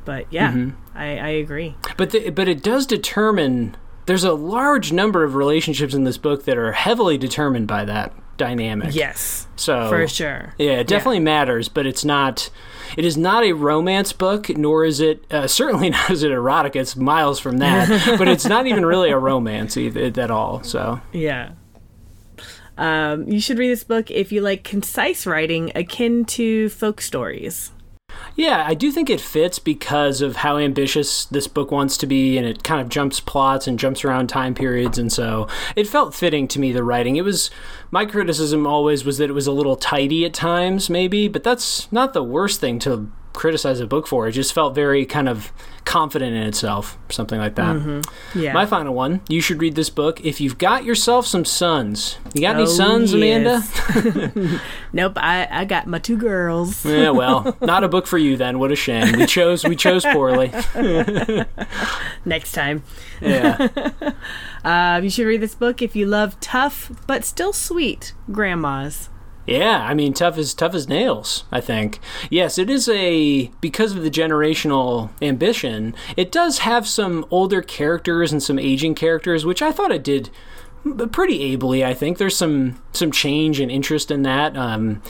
but 0.06 0.32
yeah, 0.32 0.70
I, 0.94 1.18
I 1.18 1.30
agree. 1.30 1.76
But 1.98 2.12
the, 2.12 2.30
but 2.30 2.48
it 2.48 2.64
does 2.64 2.86
determine. 2.86 3.76
There's 4.06 4.24
a 4.24 4.34
large 4.34 4.92
number 4.92 5.24
of 5.24 5.34
relationships 5.34 5.96
in 5.96 6.04
this 6.04 6.20
book 6.20 6.46
that 6.46 6.60
are 6.60 6.74
heavily 6.74 7.18
determined 7.18 7.68
by 7.68 7.86
that 7.86 8.14
dynamic. 8.38 8.94
Yes, 8.94 9.48
So 9.56 9.90
for 9.90 10.08
sure. 10.08 10.54
Yeah, 10.58 10.74
it 10.74 10.88
definitely 10.88 11.20
matters, 11.20 11.70
but 11.70 11.86
it's 11.86 12.06
not. 12.06 12.50
It 12.98 13.06
is 13.06 13.18
not 13.18 13.44
a 13.44 13.54
romance 13.54 14.14
book, 14.14 14.50
nor 14.50 14.86
is 14.86 15.00
it 15.00 15.24
uh, 15.32 15.48
certainly 15.62 15.90
not 15.90 16.10
is 16.10 16.24
it 16.24 16.32
erotic. 16.32 16.76
It's 16.76 16.96
miles 16.96 17.40
from 17.40 17.58
that, 17.58 18.16
but 18.18 18.28
it's 18.28 18.46
not 18.46 18.68
even 18.68 18.86
really 18.86 19.10
a 19.10 19.18
romance 19.18 19.78
either, 19.78 20.22
at 20.22 20.32
all. 20.32 20.64
So 20.64 21.02
Yeah. 21.12 21.52
Um, 22.78 23.30
you 23.30 23.40
should 23.40 23.58
read 23.58 23.70
this 23.70 23.86
book 23.86 24.12
if 24.12 24.32
you 24.32 24.42
like 24.42 24.64
concise 24.64 25.26
writing 25.26 25.72
akin 25.76 26.26
to 26.26 26.70
folk 26.70 27.00
stories. 27.00 27.72
Yeah, 28.36 28.66
I 28.68 28.74
do 28.74 28.92
think 28.92 29.10
it 29.10 29.22
fits 29.22 29.60
because 29.60 30.22
of 30.22 30.38
how 30.38 30.58
ambitious 30.58 31.26
this 31.26 31.48
book 31.48 31.72
wants 31.72 31.98
to 31.98 32.08
be, 32.08 32.38
and 32.38 32.46
it 32.46 32.64
kind 32.64 32.82
of 32.82 32.90
jumps 32.90 33.20
plots 33.20 33.66
and 33.68 33.80
jumps 33.80 34.04
around 34.04 34.28
time 34.28 34.54
periods, 34.54 34.98
and 34.98 35.12
so 35.12 35.48
it 35.76 35.88
felt 35.88 36.14
fitting 36.14 36.48
to 36.50 36.60
me. 36.60 36.72
The 36.72 36.84
writing, 36.84 37.16
it 37.16 37.24
was 37.24 37.50
my 37.92 38.06
criticism 38.06 38.68
always 38.68 39.06
was 39.06 39.18
that 39.20 39.30
it 39.30 39.34
was 39.34 39.48
a 39.48 39.54
little 39.54 39.78
tidy 39.78 40.26
at 40.26 40.34
times, 40.34 40.90
maybe, 40.90 41.28
but 41.28 41.44
that's 41.44 41.92
not 41.92 42.14
the 42.14 42.24
worst 42.24 42.60
thing 42.60 42.80
to 42.80 43.10
criticize 43.36 43.80
a 43.80 43.88
book 43.88 44.08
for. 44.08 44.28
It 44.28 44.32
just 44.34 44.54
felt 44.54 44.74
very 44.76 45.06
kind 45.06 45.30
of 45.30 45.52
confident 45.86 46.36
in 46.36 46.44
itself, 46.44 46.98
something 47.10 47.40
like 47.40 47.56
that. 47.56 48.06
Yeah. 48.34 48.54
My 48.54 48.66
final 48.66 48.94
one: 48.94 49.22
you 49.30 49.42
should 49.42 49.62
read 49.62 49.76
this 49.76 49.90
book 49.90 50.20
if 50.26 50.42
you've 50.42 50.58
got 50.58 50.84
yourself 50.84 51.28
some 51.28 51.46
sons. 51.46 52.18
You 52.34 52.42
got 52.42 52.56
any 52.56 52.64
Oh, 52.64 52.66
sons, 52.68 53.14
Amanda? 53.14 53.62
nope, 54.94 55.14
I, 55.18 55.48
I 55.52 55.66
got 55.66 55.88
my 55.88 56.00
two 56.00 56.18
girls. 56.18 56.86
Yeah, 56.86 57.12
well, 57.12 57.56
not 57.62 57.84
a 57.84 57.88
book 57.88 58.08
for 58.08 58.18
you 58.18 58.36
then. 58.38 58.60
What 58.60 58.72
a 58.72 58.76
shame. 58.76 59.18
We 59.18 59.26
chose 59.26 59.64
we 59.64 59.76
chose 59.76 60.04
poorly. 60.06 60.52
Next 62.26 62.52
time. 62.54 62.84
Yeah. 63.22 63.68
Uh, 64.64 65.00
you 65.04 65.10
should 65.10 65.28
read 65.28 65.42
this 65.42 65.56
book 65.56 65.82
if 65.82 65.96
you 65.96 66.06
love 66.08 66.40
tough 66.40 66.92
but 67.08 67.24
still 67.24 67.54
sweet 67.54 68.14
grandmas. 68.32 69.10
Yeah, 69.46 69.86
I 69.88 69.94
mean 69.94 70.14
tough 70.14 70.38
as 70.38 70.54
tough 70.54 70.74
as 70.74 70.88
nails, 70.88 71.44
I 71.52 71.62
think. 71.62 72.00
Yes, 72.30 72.58
it 72.58 72.70
is 72.70 72.90
a 72.90 73.52
because 73.62 73.96
of 73.96 74.02
the 74.04 74.10
generational 74.10 75.12
ambition, 75.22 75.94
it 76.18 76.32
does 76.32 76.60
have 76.60 76.88
some 76.88 77.26
older 77.30 77.62
characters 77.62 78.32
and 78.32 78.42
some 78.42 78.58
aging 78.58 78.96
characters, 78.96 79.46
which 79.46 79.62
I 79.62 79.72
thought 79.72 79.92
it 79.92 80.04
did 80.04 80.30
pretty 81.12 81.42
ably, 81.42 81.84
I 81.84 81.94
think. 81.94 82.18
There's 82.18 82.38
some 82.38 82.82
some 82.94 83.12
change 83.12 83.60
and 83.60 83.72
interest 83.72 84.10
in 84.12 84.24
that. 84.24 84.56
Um 84.58 85.02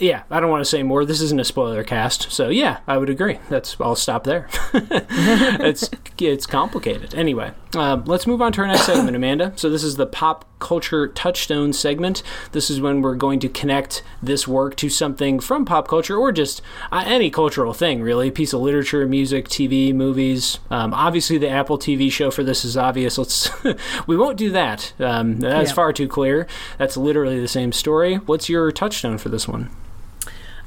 yeah, 0.00 0.22
I 0.30 0.40
don't 0.40 0.50
want 0.50 0.60
to 0.62 0.68
say 0.70 0.82
more. 0.82 1.04
This 1.04 1.20
isn't 1.20 1.40
a 1.40 1.44
spoiler 1.44 1.84
cast, 1.84 2.30
so 2.32 2.48
yeah, 2.48 2.78
I 2.86 2.96
would 2.98 3.10
agree. 3.10 3.38
That's 3.48 3.76
I'll 3.80 3.96
stop 3.96 4.24
there. 4.24 4.48
it's 4.74 5.90
it's 6.18 6.46
complicated. 6.46 7.14
Anyway, 7.14 7.52
um, 7.76 8.04
let's 8.06 8.26
move 8.26 8.42
on 8.42 8.52
to 8.52 8.60
our 8.62 8.66
next 8.66 8.86
segment, 8.86 9.16
Amanda. 9.16 9.52
So 9.56 9.70
this 9.70 9.82
is 9.84 9.96
the 9.96 10.06
pop 10.06 10.44
culture 10.58 11.06
touchstone 11.06 11.72
segment. 11.72 12.22
This 12.52 12.68
is 12.70 12.80
when 12.80 13.00
we're 13.02 13.14
going 13.14 13.38
to 13.40 13.48
connect 13.48 14.02
this 14.22 14.48
work 14.48 14.74
to 14.76 14.88
something 14.88 15.38
from 15.38 15.64
pop 15.64 15.86
culture 15.86 16.16
or 16.16 16.32
just 16.32 16.60
uh, 16.90 17.04
any 17.06 17.30
cultural 17.30 17.72
thing, 17.72 18.02
really. 18.02 18.28
A 18.28 18.32
piece 18.32 18.52
of 18.52 18.60
literature, 18.60 19.06
music, 19.06 19.48
TV, 19.48 19.94
movies. 19.94 20.58
Um, 20.70 20.92
obviously, 20.92 21.38
the 21.38 21.48
Apple 21.48 21.78
TV 21.78 22.10
show 22.10 22.30
for 22.30 22.42
this 22.42 22.64
is 22.64 22.76
obvious. 22.76 23.18
Let's 23.18 23.50
we 24.06 24.16
won't 24.16 24.36
do 24.36 24.50
that. 24.50 24.92
Um, 24.98 25.38
that's 25.40 25.70
Yeah. 25.70 25.74
far 25.74 25.92
too 25.92 26.08
clear. 26.08 26.46
That's 26.78 26.96
literally 26.96 27.38
the 27.40 27.48
same 27.48 27.72
story. 27.72 28.16
What's 28.16 28.48
your 28.48 28.72
touchstone 28.72 29.18
for 29.18 29.28
this 29.28 29.46
one? 29.46 29.70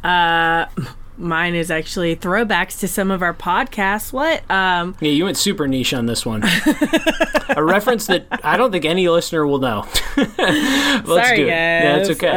Uh, 0.03 0.65
mine 1.17 1.53
is 1.55 1.69
actually 1.69 2.15
throwbacks 2.15 2.79
to 2.79 2.87
some 2.87 3.11
of 3.11 3.21
our 3.21 3.33
podcasts. 3.33 4.11
What? 4.11 4.49
Um, 4.49 4.95
Yeah, 4.99 5.11
you 5.11 5.25
went 5.25 5.37
super 5.37 5.67
niche 5.67 5.93
on 5.93 6.05
this 6.05 6.25
one. 6.25 6.43
a 7.49 7.63
reference 7.63 8.07
that 8.07 8.25
I 8.43 8.57
don't 8.57 8.71
think 8.71 8.85
any 8.85 9.07
listener 9.07 9.45
will 9.45 9.59
know. 9.59 9.85
Let's 10.17 10.37
sorry, 10.37 11.37
do 11.37 11.43
it. 11.43 11.49
guys. 11.49 11.49
Yeah, 11.49 11.97
it's 11.97 12.09
okay. 12.11 12.27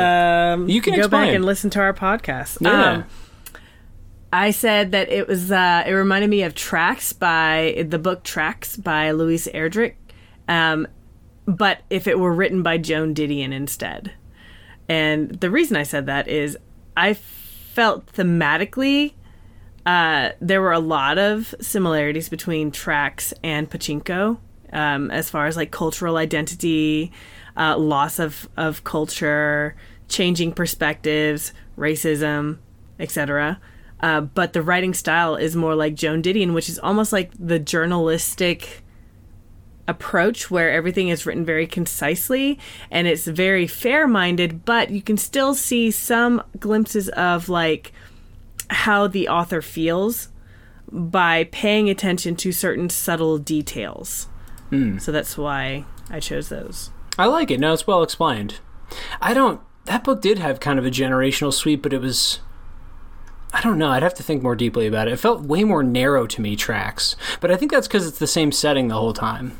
Um, 0.52 0.68
You 0.68 0.80
can 0.80 0.94
go 0.97 1.09
back 1.09 1.28
and 1.35 1.44
listen 1.44 1.71
to 1.71 1.80
our 1.80 1.94
podcast. 1.94 2.59
Yeah. 2.61 2.90
Um, 2.90 3.04
I 4.33 4.50
said 4.50 4.90
that 4.90 5.09
it 5.11 5.28
was. 5.28 5.52
Uh, 5.52 5.85
it 5.87 5.92
reminded 5.92 6.28
me 6.28 6.42
of 6.42 6.56
Tracks 6.56 7.12
by 7.12 7.87
the 7.88 8.00
book 8.00 8.25
Tracks 8.25 8.76
by 8.76 9.12
Louise 9.12 9.47
Erdrich, 9.54 9.94
um, 10.49 10.88
but 11.47 11.83
if 11.88 12.09
it 12.09 12.18
were 12.18 12.33
written 12.35 12.61
by 12.61 12.76
Joan 12.78 13.14
Didion 13.14 13.52
instead. 13.52 14.12
And 14.88 15.40
the 15.40 15.50
reason 15.50 15.76
I 15.76 15.85
said 15.85 16.06
that 16.06 16.26
is 16.26 16.59
I 16.97 17.12
felt 17.74 18.06
thematically 18.12 19.14
uh, 19.86 20.30
there 20.40 20.62
were 20.62 20.72
a 20.72 20.78
lot 20.78 21.18
of 21.18 21.54
similarities 21.60 22.28
between 22.28 22.70
Tracks 22.70 23.34
and 23.42 23.68
Pachinko 23.68 24.38
um, 24.72 25.10
as 25.10 25.28
far 25.28 25.46
as 25.46 25.56
like 25.56 25.70
cultural 25.70 26.16
identity, 26.16 27.12
uh, 27.56 27.76
loss 27.76 28.18
of, 28.18 28.48
of 28.56 28.84
culture, 28.84 29.76
changing 30.08 30.52
perspectives, 30.52 31.52
racism, 31.76 32.58
etc. 32.98 33.60
Uh, 34.00 34.22
but 34.22 34.52
the 34.52 34.62
writing 34.62 34.94
style 34.94 35.36
is 35.36 35.54
more 35.54 35.74
like 35.74 35.94
Joan 35.94 36.22
Didion, 36.22 36.54
which 36.54 36.68
is 36.68 36.78
almost 36.78 37.12
like 37.12 37.30
the 37.38 37.58
journalistic 37.58 38.83
approach 39.86 40.50
where 40.50 40.70
everything 40.70 41.08
is 41.08 41.26
written 41.26 41.44
very 41.44 41.66
concisely 41.66 42.58
and 42.90 43.06
it's 43.06 43.26
very 43.26 43.66
fair 43.66 44.06
minded, 44.08 44.64
but 44.64 44.90
you 44.90 45.02
can 45.02 45.16
still 45.16 45.54
see 45.54 45.90
some 45.90 46.42
glimpses 46.58 47.08
of 47.10 47.48
like 47.48 47.92
how 48.70 49.06
the 49.06 49.28
author 49.28 49.60
feels 49.60 50.28
by 50.90 51.44
paying 51.44 51.90
attention 51.90 52.36
to 52.36 52.52
certain 52.52 52.88
subtle 52.88 53.38
details. 53.38 54.28
Hmm. 54.70 54.98
So 54.98 55.12
that's 55.12 55.36
why 55.36 55.84
I 56.10 56.20
chose 56.20 56.48
those. 56.48 56.90
I 57.18 57.26
like 57.26 57.50
it. 57.50 57.60
No, 57.60 57.72
it's 57.72 57.86
well 57.86 58.02
explained. 58.02 58.60
I 59.20 59.34
don't. 59.34 59.60
That 59.86 60.04
book 60.04 60.22
did 60.22 60.38
have 60.38 60.60
kind 60.60 60.78
of 60.78 60.86
a 60.86 60.90
generational 60.90 61.52
sweep, 61.52 61.82
but 61.82 61.92
it 61.92 62.00
was. 62.00 62.40
I 63.52 63.60
don't 63.60 63.78
know. 63.78 63.90
I'd 63.90 64.02
have 64.02 64.14
to 64.14 64.22
think 64.22 64.42
more 64.42 64.56
deeply 64.56 64.86
about 64.86 65.06
it. 65.06 65.12
It 65.12 65.20
felt 65.20 65.42
way 65.42 65.62
more 65.62 65.84
narrow 65.84 66.26
to 66.26 66.40
me, 66.40 66.56
tracks. 66.56 67.14
But 67.40 67.52
I 67.52 67.56
think 67.56 67.70
that's 67.70 67.86
because 67.86 68.06
it's 68.06 68.18
the 68.18 68.26
same 68.26 68.50
setting 68.50 68.88
the 68.88 68.94
whole 68.94 69.12
time. 69.12 69.58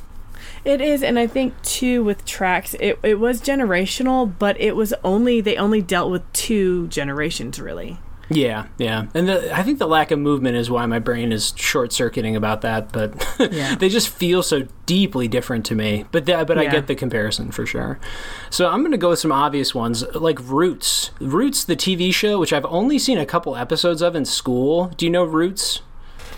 It 0.65 0.81
is, 0.81 1.03
and 1.03 1.19
I 1.19 1.27
think 1.27 1.61
too 1.63 2.03
with 2.03 2.25
tracks, 2.25 2.75
it, 2.81 2.99
it 3.03 3.19
was 3.21 3.41
generational, 3.43 4.33
but 4.39 4.59
it 4.61 4.75
was 4.77 4.95
only 5.05 5.41
they 5.41 5.57
only 5.57 5.83
dealt 5.83 6.11
with 6.11 6.31
two 6.33 6.89
generations 6.89 7.61
really. 7.61 7.99
Yeah, 8.31 8.69
yeah, 8.79 9.05
and 9.13 9.29
the, 9.29 9.55
I 9.55 9.63
think 9.63 9.79
the 9.79 9.87
lack 9.87 10.11
of 10.11 10.19
movement 10.19 10.57
is 10.57 10.71
why 10.71 10.87
my 10.87 10.99
brain 10.99 11.31
is 11.31 11.53
short 11.57 11.93
circuiting 11.93 12.35
about 12.35 12.63
that. 12.63 12.91
But 12.91 13.23
Yeah. 13.53 13.75
they 13.75 13.91
just 13.91 14.09
feel 14.09 14.43
so 14.43 14.67
deeply 14.87 15.29
different 15.29 15.67
to 15.67 15.75
me. 15.75 16.07
But 16.11 16.25
th- 16.25 16.47
but 16.47 16.57
I 16.57 16.65
get 16.65 16.87
the 16.87 16.95
comparison 16.95 17.51
for 17.51 17.67
sure. 17.67 18.01
So 18.49 18.71
I'm 18.71 18.81
going 18.81 18.93
to 18.93 18.99
go 18.99 19.11
with 19.11 19.19
some 19.19 19.31
obvious 19.31 19.75
ones 19.75 20.03
like 20.15 20.39
Roots. 20.41 21.11
Roots, 21.21 21.65
the 21.65 21.77
TV 21.77 22.15
show, 22.15 22.41
which 22.41 22.55
I've 22.55 22.65
only 22.65 22.99
seen 22.99 23.19
a 23.19 23.27
couple 23.27 23.57
episodes 23.57 24.01
of 24.01 24.17
in 24.17 24.25
school. 24.25 24.87
Do 24.97 25.05
you 25.05 25.13
know 25.13 25.25
Roots? 25.25 25.83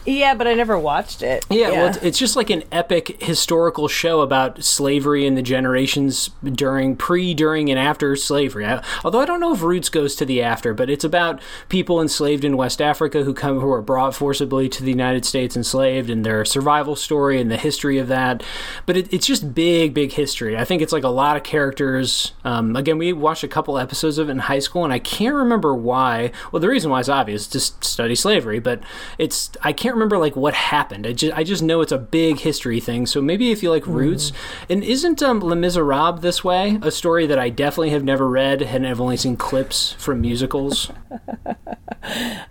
Yeah, 0.07 0.35
but 0.35 0.47
I 0.47 0.55
never 0.55 0.79
watched 0.79 1.23
it. 1.23 1.45
Yeah, 1.51 1.71
well, 1.71 1.87
it's, 1.89 1.97
it's 1.99 2.19
just 2.19 2.37
like 2.37 2.49
an 2.51 2.63
epic 2.71 3.21
historical 3.23 3.89
show 3.89 4.21
about 4.21 4.63
slavery 4.63 5.27
and 5.27 5.37
the 5.37 5.43
generations 5.43 6.31
during, 6.45 6.97
pre, 6.97 7.35
during, 7.35 7.71
and 7.71 7.79
after 7.79 8.15
slavery. 8.15 8.65
I, 8.65 8.83
although 9.05 9.21
I 9.21 9.25
don't 9.25 9.41
know 9.41 9.53
if 9.53 9.63
Roots 9.63 9.89
goes 9.89 10.15
to 10.17 10.25
the 10.25 10.43
after, 10.43 10.75
but 10.75 10.89
it's 10.89 11.05
about 11.05 11.41
people 11.69 12.01
enslaved 12.01 12.45
in 12.45 12.57
West 12.57 12.81
Africa 12.81 13.25
who 13.25 13.35
come 13.35 13.61
who 13.61 13.71
are 13.73 13.83
brought 13.83 14.15
forcibly 14.15 14.69
to 14.69 14.83
the 14.83 14.91
United 14.91 15.25
States 15.25 15.57
enslaved 15.57 16.09
and 16.09 16.25
their 16.25 16.45
survival 16.45 16.95
story 16.95 17.41
and 17.41 17.51
the 17.51 17.57
history 17.57 17.99
of 17.99 18.07
that. 18.09 18.45
But 18.87 18.97
it, 18.97 19.13
it's 19.13 19.27
just 19.27 19.55
big, 19.55 19.93
big 19.93 20.13
history. 20.13 20.57
I 20.57 20.65
think 20.65 20.83
it's 20.83 20.93
like 20.93 21.05
a 21.05 21.09
lot 21.09 21.37
of 21.37 21.43
characters. 21.43 22.33
Um, 22.45 22.77
again, 22.77 22.99
we 22.99 23.13
watched 23.13 23.43
a 23.43 23.49
couple 23.49 23.77
episodes 23.77 24.19
of 24.19 24.29
it 24.29 24.33
in 24.33 24.39
high 24.39 24.61
school, 24.61 24.85
and 24.85 24.93
I 24.93 25.01
can't 25.01 25.35
remember 25.35 25.75
why. 25.75 26.31
Well, 26.53 26.61
the 26.61 26.69
reason 26.69 26.91
why 26.91 27.01
is 27.01 27.09
obvious: 27.09 27.49
to 27.49 27.59
study 27.59 28.15
slavery. 28.15 28.61
But 28.61 28.81
it's 29.19 29.51
I 29.63 29.73
can't 29.73 29.96
remember 29.97 30.19
like 30.19 30.37
what 30.37 30.55
happened. 30.55 31.07
I 31.07 31.12
just 31.12 31.37
I 31.37 31.43
just 31.45 31.62
know 31.62 31.81
it's 31.81 31.93
a 31.93 31.99
big 31.99 32.38
history 32.41 32.79
thing. 32.81 33.07
So 33.07 33.21
maybe 33.21 33.50
if 33.50 33.62
you 33.62 33.71
like 33.71 33.87
Roots, 33.87 34.33
and 34.71 34.85
isn't 34.85 35.23
um, 35.23 35.41
Les 35.41 35.57
Miserables 35.57 36.21
this 36.21 36.45
way? 36.45 36.79
A 36.83 36.91
story 36.91 37.26
that 37.26 37.38
I 37.38 37.49
definitely 37.50 37.91
have 37.91 38.05
never 38.05 38.29
read 38.29 38.62
and 38.62 38.87
I've 38.87 39.00
only 39.00 39.17
seen 39.17 39.37
clips 39.37 39.93
from 39.99 40.21
musicals. 40.21 40.91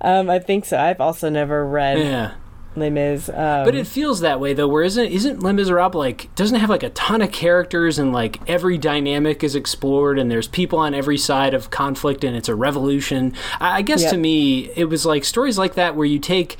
Um, 0.02 0.30
I 0.30 0.40
think 0.40 0.66
so. 0.66 0.78
I've 0.78 1.00
also 1.00 1.30
never 1.30 1.66
read 1.66 2.00
Yeah. 2.00 2.34
Les 2.76 2.90
Mis. 2.90 3.30
Um, 3.30 3.64
But 3.64 3.74
it 3.74 3.88
feels 3.88 4.20
that 4.20 4.40
way 4.42 4.54
though. 4.54 4.68
Where 4.68 4.84
isn't 4.84 5.06
isn't 5.06 5.42
Les 5.42 5.54
Miserables 5.54 5.96
like 5.96 6.34
doesn't 6.36 6.58
it 6.58 6.60
have 6.60 6.70
like 6.70 6.84
a 6.84 6.90
ton 6.90 7.22
of 7.22 7.32
characters 7.32 7.98
and 7.98 8.12
like 8.12 8.42
every 8.50 8.78
dynamic 8.78 9.46
is 9.46 9.56
explored 9.56 10.20
and 10.20 10.30
there's 10.30 10.50
people 10.50 10.78
on 10.80 10.94
every 10.94 11.18
side 11.18 11.54
of 11.54 11.70
conflict 11.70 12.26
and 12.26 12.36
it's 12.36 12.50
a 12.50 12.56
revolution. 12.56 13.34
I, 13.62 13.78
I 13.78 13.82
guess 13.82 14.02
Yep. 14.02 14.12
to 14.12 14.18
me 14.18 14.72
it 14.76 14.86
was 14.90 15.06
like 15.06 15.24
stories 15.24 15.58
like 15.58 15.76
that 15.76 15.96
where 15.96 16.06
you 16.06 16.20
take 16.20 16.58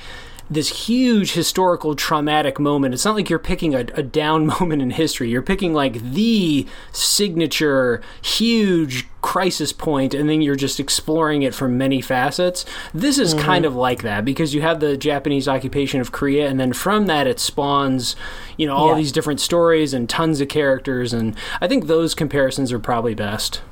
this 0.48 0.86
huge 0.86 1.32
historical 1.32 1.94
traumatic 1.96 2.60
moment. 2.60 2.94
It's 2.94 3.04
not 3.04 3.16
like 3.16 3.28
you're 3.28 3.38
picking 3.38 3.74
a, 3.74 3.80
a 3.94 4.02
down 4.02 4.46
moment 4.60 4.82
in 4.82 4.90
history. 4.90 5.28
You're 5.28 5.42
picking 5.42 5.74
like 5.74 6.00
the 6.00 6.66
signature 6.92 8.00
huge 8.22 9.06
crisis 9.22 9.72
point 9.72 10.14
and 10.14 10.28
then 10.30 10.40
you're 10.40 10.54
just 10.54 10.78
exploring 10.78 11.42
it 11.42 11.54
from 11.54 11.76
many 11.76 12.00
facets. 12.00 12.64
This 12.94 13.18
is 13.18 13.34
mm-hmm. 13.34 13.44
kind 13.44 13.64
of 13.64 13.74
like 13.74 14.02
that 14.02 14.24
because 14.24 14.54
you 14.54 14.60
have 14.62 14.78
the 14.78 14.96
Japanese 14.96 15.48
occupation 15.48 16.00
of 16.00 16.12
Korea 16.12 16.48
and 16.48 16.60
then 16.60 16.72
from 16.72 17.06
that 17.06 17.26
it 17.26 17.40
spawns, 17.40 18.14
you 18.56 18.66
know, 18.66 18.76
all 18.76 18.90
Yeah. 18.90 18.96
these 18.96 19.10
different 19.12 19.40
stories 19.40 19.92
and 19.92 20.08
tons 20.08 20.40
of 20.40 20.48
characters 20.48 21.12
and 21.12 21.34
I 21.60 21.66
think 21.66 21.86
those 21.86 22.14
comparisons 22.14 22.72
are 22.72 22.78
probably 22.78 23.14
best. 23.14 23.62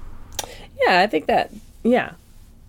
yeah, 0.85 1.01
I 1.01 1.07
think 1.07 1.27
that 1.27 1.53
yeah. 1.85 2.13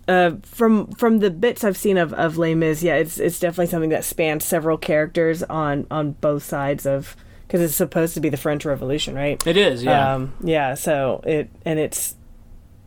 Uh, 0.08 0.36
from 0.42 0.86
from 0.92 1.18
the 1.18 1.30
bits 1.30 1.64
I've 1.64 1.76
seen 1.76 1.96
of, 1.98 2.12
of 2.12 2.38
Les 2.38 2.54
Mis, 2.54 2.82
yeah, 2.82 2.94
it's 2.94 3.18
it's 3.18 3.40
definitely 3.40 3.66
something 3.66 3.90
that 3.90 4.04
spans 4.04 4.44
several 4.44 4.78
characters 4.78 5.42
on 5.42 5.86
on 5.90 6.12
both 6.12 6.44
sides 6.44 6.86
of 6.86 7.16
because 7.46 7.60
it's 7.60 7.74
supposed 7.74 8.14
to 8.14 8.20
be 8.20 8.28
the 8.28 8.36
French 8.36 8.64
Revolution, 8.64 9.14
right? 9.14 9.44
It 9.46 9.56
is, 9.56 9.82
yeah. 9.84 10.14
Um, 10.14 10.34
yeah. 10.42 10.74
So 10.74 11.22
it 11.24 11.50
and 11.64 11.78
it's 11.78 12.14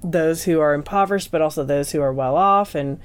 those 0.02 0.44
who 0.44 0.60
are 0.60 0.74
impoverished, 0.74 1.32
but 1.32 1.42
also 1.42 1.64
those 1.64 1.92
who 1.92 2.02
are 2.02 2.14
well 2.14 2.38
off, 2.38 2.74
and 2.76 3.00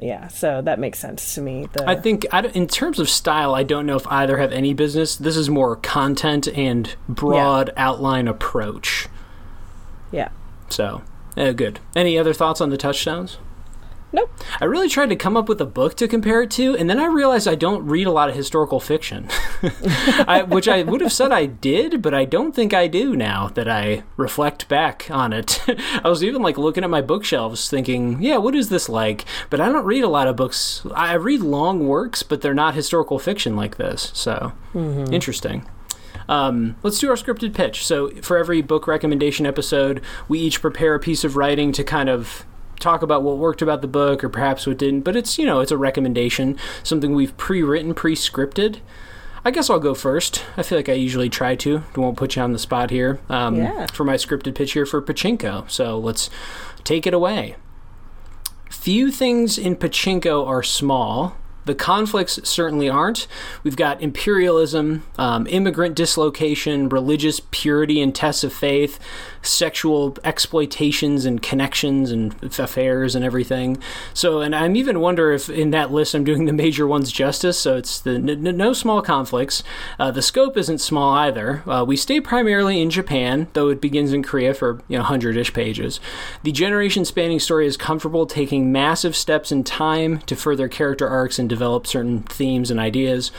yeah. 0.00 0.28
So 0.28 0.60
that 0.62 0.78
makes 0.78 0.98
sense 0.98 1.34
to 1.36 1.40
me. 1.40 1.68
The, 1.72 1.88
I 1.88 1.94
think 1.94 2.26
I 2.32 2.40
in 2.48 2.66
terms 2.66 2.98
of 2.98 3.08
style, 3.08 3.54
I 3.54 3.62
don't 3.62 3.86
know 3.86 3.96
if 3.96 4.06
either 4.08 4.38
have 4.38 4.52
any 4.52 4.74
business. 4.74 5.16
This 5.16 5.36
is 5.36 5.48
more 5.48 5.76
content 5.76 6.48
and 6.48 6.94
broad 7.08 7.72
outline 7.76 8.26
approach. 8.28 9.06
yeah. 10.10 10.30
So, 10.68 11.02
uh, 11.36 11.52
good. 11.52 11.80
Any 11.94 12.18
other 12.18 12.32
thoughts 12.32 12.60
on 12.60 12.70
the 12.70 12.76
touchdowns? 12.76 13.38
Nope. 14.12 14.30
I 14.60 14.64
really 14.64 14.88
tried 14.88 15.10
to 15.10 15.16
come 15.16 15.36
up 15.36 15.48
with 15.48 15.60
a 15.60 15.66
book 15.66 15.94
to 15.96 16.08
compare 16.08 16.40
it 16.40 16.50
to, 16.52 16.76
and 16.76 16.88
then 16.88 16.98
I 16.98 17.06
realized 17.06 17.48
I 17.48 17.56
don't 17.56 17.84
read 17.84 18.06
a 18.06 18.12
lot 18.12 18.30
of 18.30 18.36
historical 18.36 18.78
fiction, 18.78 19.28
I, 20.26 20.46
which 20.48 20.68
I 20.68 20.84
would 20.84 21.00
have 21.00 21.12
said 21.12 21.32
I 21.32 21.46
did, 21.46 22.00
but 22.02 22.14
I 22.14 22.24
don't 22.24 22.54
think 22.54 22.72
I 22.72 22.86
do 22.86 23.16
now 23.16 23.48
that 23.48 23.68
I 23.68 24.04
reflect 24.16 24.68
back 24.68 25.10
on 25.10 25.32
it. 25.32 25.60
I 26.02 26.08
was 26.08 26.22
even 26.22 26.40
like 26.40 26.56
looking 26.56 26.84
at 26.84 26.88
my 26.88 27.02
bookshelves 27.02 27.68
thinking, 27.68 28.22
yeah, 28.22 28.36
what 28.36 28.54
is 28.54 28.68
this 28.68 28.88
like? 28.88 29.24
But 29.50 29.60
I 29.60 29.68
don't 29.68 29.84
read 29.84 30.04
a 30.04 30.08
lot 30.08 30.28
of 30.28 30.36
books. 30.36 30.86
I 30.94 31.14
read 31.14 31.40
long 31.40 31.86
works, 31.86 32.22
but 32.22 32.40
they're 32.40 32.54
not 32.54 32.74
historical 32.74 33.18
fiction 33.18 33.56
like 33.56 33.76
this. 33.76 34.12
So, 34.14 34.52
interesting. 35.12 35.68
Um, 36.28 36.76
let's 36.82 36.98
do 36.98 37.08
our 37.10 37.16
scripted 37.16 37.54
pitch. 37.54 37.84
So, 37.86 38.10
for 38.22 38.36
every 38.38 38.62
book 38.62 38.86
recommendation 38.86 39.46
episode, 39.46 40.00
we 40.28 40.38
each 40.40 40.60
prepare 40.60 40.94
a 40.94 41.00
piece 41.00 41.24
of 41.24 41.36
writing 41.36 41.72
to 41.72 41.84
kind 41.84 42.08
of 42.08 42.44
talk 42.78 43.02
about 43.02 43.22
what 43.22 43.38
worked 43.38 43.62
about 43.62 43.80
the 43.80 43.88
book 43.88 44.22
or 44.22 44.28
perhaps 44.28 44.66
what 44.66 44.78
didn't. 44.78 45.00
But 45.00 45.16
it's, 45.16 45.38
you 45.38 45.46
know, 45.46 45.60
it's 45.60 45.72
a 45.72 45.76
recommendation, 45.78 46.58
something 46.82 47.14
we've 47.14 47.36
pre 47.36 47.62
written, 47.62 47.94
pre 47.94 48.14
scripted. 48.14 48.80
I 49.44 49.50
guess 49.52 49.70
I'll 49.70 49.78
go 49.78 49.94
first. 49.94 50.44
I 50.56 50.62
feel 50.64 50.76
like 50.76 50.88
I 50.88 50.94
usually 50.94 51.28
try 51.30 51.54
to. 51.56 51.82
I 51.96 52.00
won't 52.00 52.16
put 52.16 52.34
you 52.34 52.42
on 52.42 52.52
the 52.52 52.58
spot 52.58 52.90
here 52.90 53.20
um, 53.28 53.56
Yeah. 53.56 53.86
for 53.92 54.04
my 54.04 54.14
scripted 54.16 54.54
pitch 54.56 54.72
here 54.72 54.84
for 54.86 55.00
Pachinko. 55.00 55.70
So, 55.70 55.98
let's 55.98 56.28
take 56.84 57.06
it 57.06 57.14
away. 57.14 57.56
Few 58.70 59.10
things 59.10 59.56
in 59.58 59.76
Pachinko 59.76 60.46
are 60.46 60.62
small. 60.62 61.36
The 61.66 61.74
conflicts 61.74 62.40
certainly 62.44 62.88
aren't. 62.88 63.26
We've 63.62 63.76
got 63.76 64.00
imperialism, 64.00 65.02
um, 65.18 65.46
immigrant 65.48 65.96
dislocation, 65.96 66.88
religious 66.88 67.40
purity 67.50 68.00
and 68.00 68.14
tests 68.14 68.44
of 68.44 68.52
faith, 68.52 68.98
sexual 69.42 70.16
exploitations 70.24 71.24
and 71.26 71.42
connections 71.42 72.10
and 72.10 72.34
affairs 72.58 73.14
and 73.14 73.24
everything. 73.24 73.78
So, 74.14 74.40
and 74.40 74.54
I'm 74.54 74.76
even 74.76 75.00
wonder 75.00 75.32
if 75.32 75.50
in 75.50 75.70
that 75.72 75.92
list 75.92 76.14
I'm 76.14 76.24
doing 76.24 76.44
the 76.44 76.52
major 76.52 76.86
ones 76.86 77.10
justice. 77.12 77.58
So 77.58 77.76
it's 77.76 78.00
the 78.00 78.14
n- 78.14 78.46
n- 78.46 78.56
no 78.56 78.72
small 78.72 79.02
conflicts. 79.02 79.62
Uh, 79.98 80.10
the 80.10 80.22
scope 80.22 80.56
isn't 80.56 80.78
small 80.78 81.14
either. 81.14 81.62
Uh, 81.68 81.84
we 81.84 81.96
stay 81.96 82.20
primarily 82.20 82.80
in 82.80 82.90
Japan, 82.90 83.48
though 83.52 83.68
it 83.68 83.80
begins 83.80 84.12
in 84.12 84.22
Korea 84.22 84.54
for 84.54 84.80
you 84.88 84.98
know 84.98 85.04
hundred-ish 85.04 85.52
pages. 85.52 86.00
The 86.44 86.52
generation-spanning 86.52 87.40
story 87.40 87.66
is 87.66 87.76
comfortable 87.76 88.26
taking 88.26 88.70
massive 88.70 89.16
steps 89.16 89.50
in 89.50 89.64
time 89.64 90.18
to 90.20 90.36
further 90.36 90.68
character 90.68 91.08
arcs 91.08 91.38
and 91.38 91.48
develop 91.56 91.86
certain 91.86 92.22
themes 92.22 92.70
and 92.70 92.78
ideas. 92.78 93.32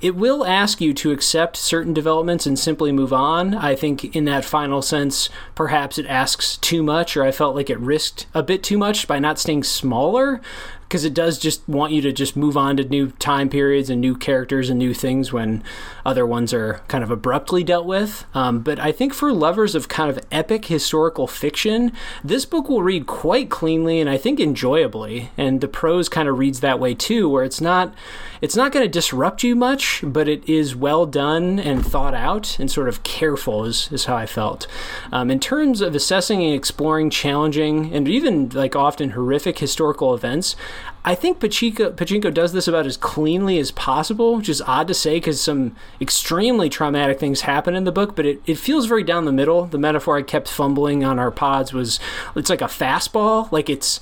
It 0.00 0.14
will 0.14 0.46
ask 0.46 0.80
you 0.80 0.94
to 0.94 1.10
accept 1.10 1.56
certain 1.56 1.92
developments 1.92 2.46
and 2.46 2.56
simply 2.56 2.92
move 2.92 3.12
on. 3.12 3.54
I 3.54 3.74
think 3.74 4.14
in 4.14 4.26
that 4.26 4.44
final 4.44 4.80
sense, 4.80 5.28
perhaps 5.56 5.98
it 5.98 6.06
asks 6.06 6.56
too 6.56 6.84
much, 6.84 7.16
or 7.16 7.24
I 7.24 7.32
felt 7.32 7.56
like 7.56 7.68
it 7.68 7.80
risked 7.80 8.26
a 8.32 8.44
bit 8.44 8.62
too 8.62 8.78
much 8.78 9.08
by 9.08 9.18
not 9.18 9.40
staying 9.40 9.64
smaller 9.64 10.40
because 10.88 11.04
it 11.04 11.14
does 11.14 11.38
just 11.38 11.66
want 11.68 11.92
you 11.92 12.00
to 12.02 12.12
just 12.12 12.36
move 12.36 12.56
on 12.56 12.76
to 12.76 12.84
new 12.84 13.10
time 13.12 13.48
periods 13.48 13.90
and 13.90 14.00
new 14.00 14.16
characters 14.16 14.70
and 14.70 14.78
new 14.78 14.94
things 14.94 15.32
when 15.32 15.62
other 16.04 16.26
ones 16.26 16.52
are 16.52 16.82
kind 16.88 17.02
of 17.02 17.10
abruptly 17.10 17.64
dealt 17.64 17.86
with. 17.86 18.24
Um, 18.34 18.60
but 18.60 18.78
I 18.78 18.92
think 18.92 19.14
for 19.14 19.32
lovers 19.32 19.74
of 19.74 19.88
kind 19.88 20.10
of 20.10 20.24
epic 20.30 20.66
historical 20.66 21.26
fiction, 21.26 21.92
this 22.22 22.44
book 22.44 22.68
will 22.68 22.82
read 22.82 23.06
quite 23.06 23.50
cleanly 23.50 24.00
and 24.00 24.08
I 24.08 24.16
think 24.16 24.38
enjoyably. 24.40 25.30
And 25.36 25.60
the 25.60 25.68
prose 25.68 26.08
kind 26.08 26.28
of 26.28 26.38
reads 26.38 26.60
that 26.60 26.78
way 26.78 26.94
too, 26.94 27.28
where 27.28 27.44
it's 27.44 27.60
not 27.60 27.94
it's 28.40 28.56
not 28.56 28.72
going 28.72 28.84
to 28.84 28.90
disrupt 28.90 29.42
you 29.42 29.56
much, 29.56 30.02
but 30.06 30.28
it 30.28 30.46
is 30.46 30.76
well 30.76 31.06
done 31.06 31.58
and 31.58 31.84
thought 31.84 32.12
out 32.12 32.58
and 32.58 32.70
sort 32.70 32.88
of 32.88 33.02
careful 33.02 33.64
is, 33.64 33.90
is 33.90 34.04
how 34.04 34.16
I 34.16 34.26
felt. 34.26 34.66
Um, 35.12 35.30
in 35.30 35.40
terms 35.40 35.80
of 35.80 35.94
assessing 35.94 36.42
and 36.42 36.54
exploring 36.54 37.08
challenging 37.08 37.94
and 37.94 38.06
even 38.06 38.50
like 38.50 38.76
often 38.76 39.10
horrific 39.10 39.58
historical 39.58 40.14
events, 40.14 40.56
I 41.06 41.14
think 41.14 41.38
Pachinko, 41.38 41.92
Pachinko 41.94 42.32
does 42.32 42.54
this 42.54 42.66
about 42.66 42.86
as 42.86 42.96
cleanly 42.96 43.58
as 43.58 43.70
possible, 43.70 44.36
which 44.36 44.48
is 44.48 44.62
odd 44.62 44.88
to 44.88 44.94
say 44.94 45.16
because 45.16 45.38
some 45.38 45.76
extremely 46.00 46.70
traumatic 46.70 47.20
things 47.20 47.42
happen 47.42 47.74
in 47.74 47.84
the 47.84 47.92
book, 47.92 48.16
but 48.16 48.24
it, 48.24 48.40
it 48.46 48.56
feels 48.56 48.86
very 48.86 49.04
down 49.04 49.26
the 49.26 49.32
middle. 49.32 49.66
The 49.66 49.76
metaphor 49.76 50.16
I 50.16 50.22
kept 50.22 50.48
fumbling 50.48 51.04
on 51.04 51.18
our 51.18 51.30
pods 51.30 51.74
was 51.74 52.00
it's 52.34 52.48
like 52.48 52.62
a 52.62 52.66
fastball, 52.66 53.52
like 53.52 53.68
it's 53.68 54.00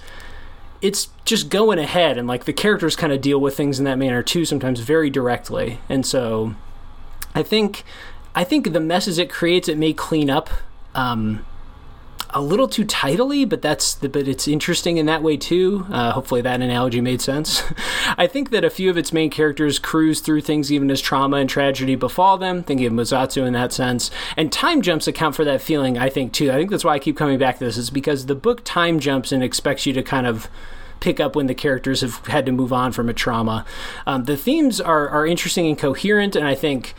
it's 0.81 1.09
just 1.25 1.49
going 1.49 1.79
ahead 1.79 2.19
and 2.19 2.27
like 2.27 2.45
the 2.45 2.53
characters 2.53 2.97
kind 2.97 3.13
of 3.13 3.21
deal 3.21 3.41
with 3.41 3.57
things 3.57 3.79
in 3.79 3.85
that 3.85 3.99
manner 3.99 4.21
too 4.21 4.45
sometimes 4.45 4.81
very 4.81 5.09
directly 5.09 5.79
and 5.89 6.05
so 6.05 6.57
i 7.37 7.43
think 7.43 7.85
i 8.35 8.43
think 8.43 8.73
the 8.73 8.81
messes 8.81 9.17
it 9.17 9.31
creates 9.31 9.69
it 9.69 9.79
may 9.79 9.93
clean 9.93 10.29
up 10.29 10.51
um, 10.97 11.47
a 12.35 12.41
little 12.41 12.69
too 12.69 12.85
tidily, 12.85 13.45
but 13.45 13.61
that's 13.61 13.95
the, 13.95 14.09
but 14.09 14.27
it's 14.27 14.49
interesting 14.49 14.97
in 14.97 15.07
that 15.07 15.23
way 15.23 15.37
too. 15.37 15.87
Uh, 15.91 16.13
hopefully 16.13 16.41
that 16.41 16.61
analogy 16.61 17.01
made 17.01 17.21
sense. 17.21 17.63
I 18.17 18.27
think 18.27 18.51
that 18.51 18.65
a 18.65 18.71
few 18.71 18.89
of 18.89 18.97
its 18.97 19.13
main 19.13 19.31
characters 19.31 19.79
cruise 19.79 20.21
through 20.21 20.41
things 20.41 20.73
even 20.73 20.91
as 20.91 21.01
trauma 21.01 21.37
and 21.37 21.49
tragedy 21.49 21.95
befall 21.95 22.39
them. 22.39 22.63
Thinking 22.63 22.87
of 22.87 22.93
Mozasu 22.93 23.47
in 23.47 23.53
that 23.53 23.73
sense, 23.73 24.11
and 24.37 24.51
time 24.53 24.83
jumps 24.83 25.07
account 25.07 25.35
for 25.35 25.45
that 25.45 25.61
feeling. 25.61 25.99
I 25.99 26.09
think 26.09 26.33
too. 26.33 26.51
I 26.51 26.55
think 26.55 26.71
that's 26.71 26.85
why 26.85 26.95
I 26.95 26.99
keep 26.99 27.17
coming 27.17 27.39
back 27.39 27.59
to 27.59 27.65
this. 27.65 27.77
Is 27.77 27.91
because 27.91 28.27
the 28.27 28.35
book 28.35 28.63
time 28.65 28.99
jumps 28.99 29.33
and 29.33 29.43
expects 29.43 29.85
you 29.87 29.93
to 29.93 30.03
kind 30.03 30.27
of 30.27 30.49
pick 31.01 31.19
up 31.21 31.35
when 31.35 31.49
the 31.49 31.55
characters 31.55 32.01
have 32.01 32.25
had 32.27 32.47
to 32.47 32.53
move 32.53 32.73
on 32.73 32.93
from 32.93 33.09
a 33.09 33.13
trauma. 33.13 33.67
Um, 34.07 34.25
the 34.25 34.37
themes 34.37 34.81
are 34.81 35.09
are 35.09 35.27
interesting 35.27 35.67
and 35.67 35.79
coherent, 35.79 36.35
and 36.37 36.47
I 36.47 36.55
think 36.55 36.95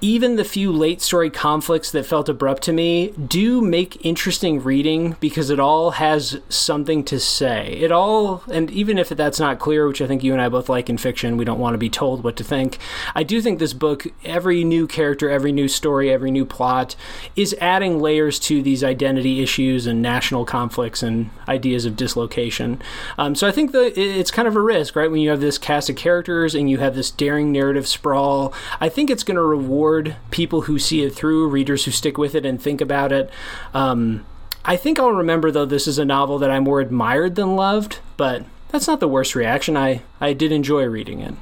even 0.00 0.36
the 0.36 0.44
few 0.44 0.70
late 0.70 1.02
story 1.02 1.28
conflicts 1.28 1.90
that 1.90 2.06
felt 2.06 2.28
abrupt 2.28 2.62
to 2.62 2.72
me 2.72 3.08
do 3.10 3.60
make 3.60 4.04
interesting 4.04 4.62
reading 4.62 5.16
because 5.18 5.50
it 5.50 5.58
all 5.58 5.92
has 5.92 6.40
something 6.48 7.02
to 7.04 7.18
say. 7.18 7.72
It 7.80 7.90
all, 7.90 8.44
and 8.52 8.70
even 8.70 8.96
if 8.96 9.08
that's 9.08 9.40
not 9.40 9.58
clear, 9.58 9.88
which 9.88 10.00
I 10.00 10.06
think 10.06 10.22
you 10.22 10.32
and 10.32 10.40
I 10.40 10.48
both 10.48 10.68
like 10.68 10.88
in 10.88 10.98
fiction, 10.98 11.36
we 11.36 11.44
don't 11.44 11.58
want 11.58 11.74
to 11.74 11.78
be 11.78 11.90
told 11.90 12.22
what 12.22 12.36
to 12.36 12.44
think. 12.44 12.78
I 13.14 13.24
do 13.24 13.40
think 13.40 13.58
this 13.58 13.72
book, 13.72 14.06
every 14.24 14.62
new 14.62 14.86
character, 14.86 15.28
every 15.28 15.50
new 15.50 15.66
story, 15.66 16.12
every 16.12 16.30
new 16.30 16.44
plot, 16.44 16.94
is 17.34 17.56
adding 17.60 17.98
layers 18.00 18.38
to 18.40 18.62
these 18.62 18.84
identity 18.84 19.42
issues 19.42 19.86
and 19.86 20.00
national 20.00 20.44
conflicts 20.44 21.02
and 21.02 21.30
ideas 21.48 21.84
of 21.84 21.96
dislocation. 21.96 22.80
Um, 23.18 23.34
so 23.34 23.48
I 23.48 23.50
think 23.50 23.72
that 23.72 23.98
it's 23.98 24.30
kind 24.30 24.46
of 24.46 24.54
a 24.54 24.60
risk, 24.60 24.94
right? 24.94 25.10
When 25.10 25.20
you 25.20 25.30
have 25.30 25.40
this 25.40 25.58
cast 25.58 25.90
of 25.90 25.96
characters 25.96 26.54
and 26.54 26.70
you 26.70 26.78
have 26.78 26.94
this 26.94 27.10
daring 27.10 27.50
narrative 27.50 27.88
sprawl, 27.88 28.54
I 28.80 28.88
think 28.88 29.10
it's 29.10 29.24
going 29.24 29.36
to 29.36 29.42
reward 29.42 29.87
people 30.30 30.62
who 30.62 30.78
see 30.78 31.02
it 31.02 31.10
through, 31.10 31.48
readers 31.48 31.84
who 31.84 31.90
stick 31.90 32.18
with 32.18 32.34
it 32.34 32.46
and 32.46 32.60
think 32.60 32.80
about 32.80 33.12
it. 33.12 33.30
Um, 33.74 34.24
I 34.64 34.76
think 34.76 34.98
I'll 34.98 35.12
remember 35.12 35.50
though 35.50 35.64
this 35.64 35.86
is 35.86 35.98
a 35.98 36.04
novel 36.04 36.38
that 36.38 36.50
I 36.50 36.60
more 36.60 36.80
admired 36.80 37.34
than 37.34 37.56
loved, 37.56 38.00
but 38.16 38.44
that's 38.68 38.86
not 38.86 39.00
the 39.00 39.08
worst 39.08 39.34
reaction. 39.34 39.76
I 39.76 40.02
I 40.20 40.32
did 40.32 40.52
enjoy 40.52 40.84
reading 40.84 41.20
it. 41.20 41.34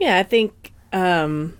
Yeah, 0.00 0.18
I 0.18 0.24
think 0.24 0.72
um, 0.92 1.56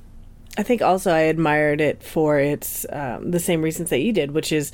I 0.59 0.63
think 0.63 0.83
also 0.83 1.13
I 1.13 1.21
admired 1.21 1.81
it 1.81 2.03
for 2.03 2.39
its 2.39 2.85
um, 2.91 3.31
the 3.31 3.39
same 3.39 3.63
reasons 3.63 3.91
that 3.91 4.01
you 4.01 4.13
did, 4.13 4.33
which 4.33 4.53
is 4.53 4.73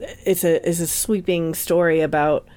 it's 0.00 0.44
a 0.44 0.66
it's 0.68 0.80
a 0.80 0.86
sweeping 0.86 1.54
story 1.54 2.00
about 2.00 2.48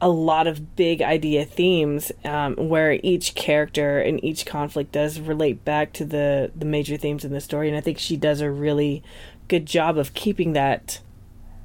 a 0.00 0.08
lot 0.08 0.46
of 0.46 0.76
big 0.76 1.02
idea 1.02 1.44
themes 1.44 2.10
um, 2.24 2.56
where 2.56 2.98
each 3.02 3.34
character 3.34 4.00
and 4.00 4.22
each 4.24 4.46
conflict 4.46 4.92
does 4.92 5.20
relate 5.20 5.64
back 5.64 5.92
to 5.92 6.04
the 6.04 6.50
the 6.54 6.64
major 6.64 6.96
themes 6.96 7.24
in 7.24 7.32
the 7.32 7.40
story 7.40 7.68
and 7.68 7.76
i 7.76 7.80
think 7.80 7.98
she 7.98 8.16
does 8.16 8.40
a 8.40 8.50
really 8.50 9.02
good 9.48 9.66
job 9.66 9.98
of 9.98 10.14
keeping 10.14 10.52
that 10.52 11.00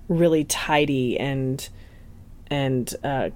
really 0.07 0.43
tidy 0.43 1.17
and 1.19 1.69
and 2.49 2.95
uh, 3.03 3.29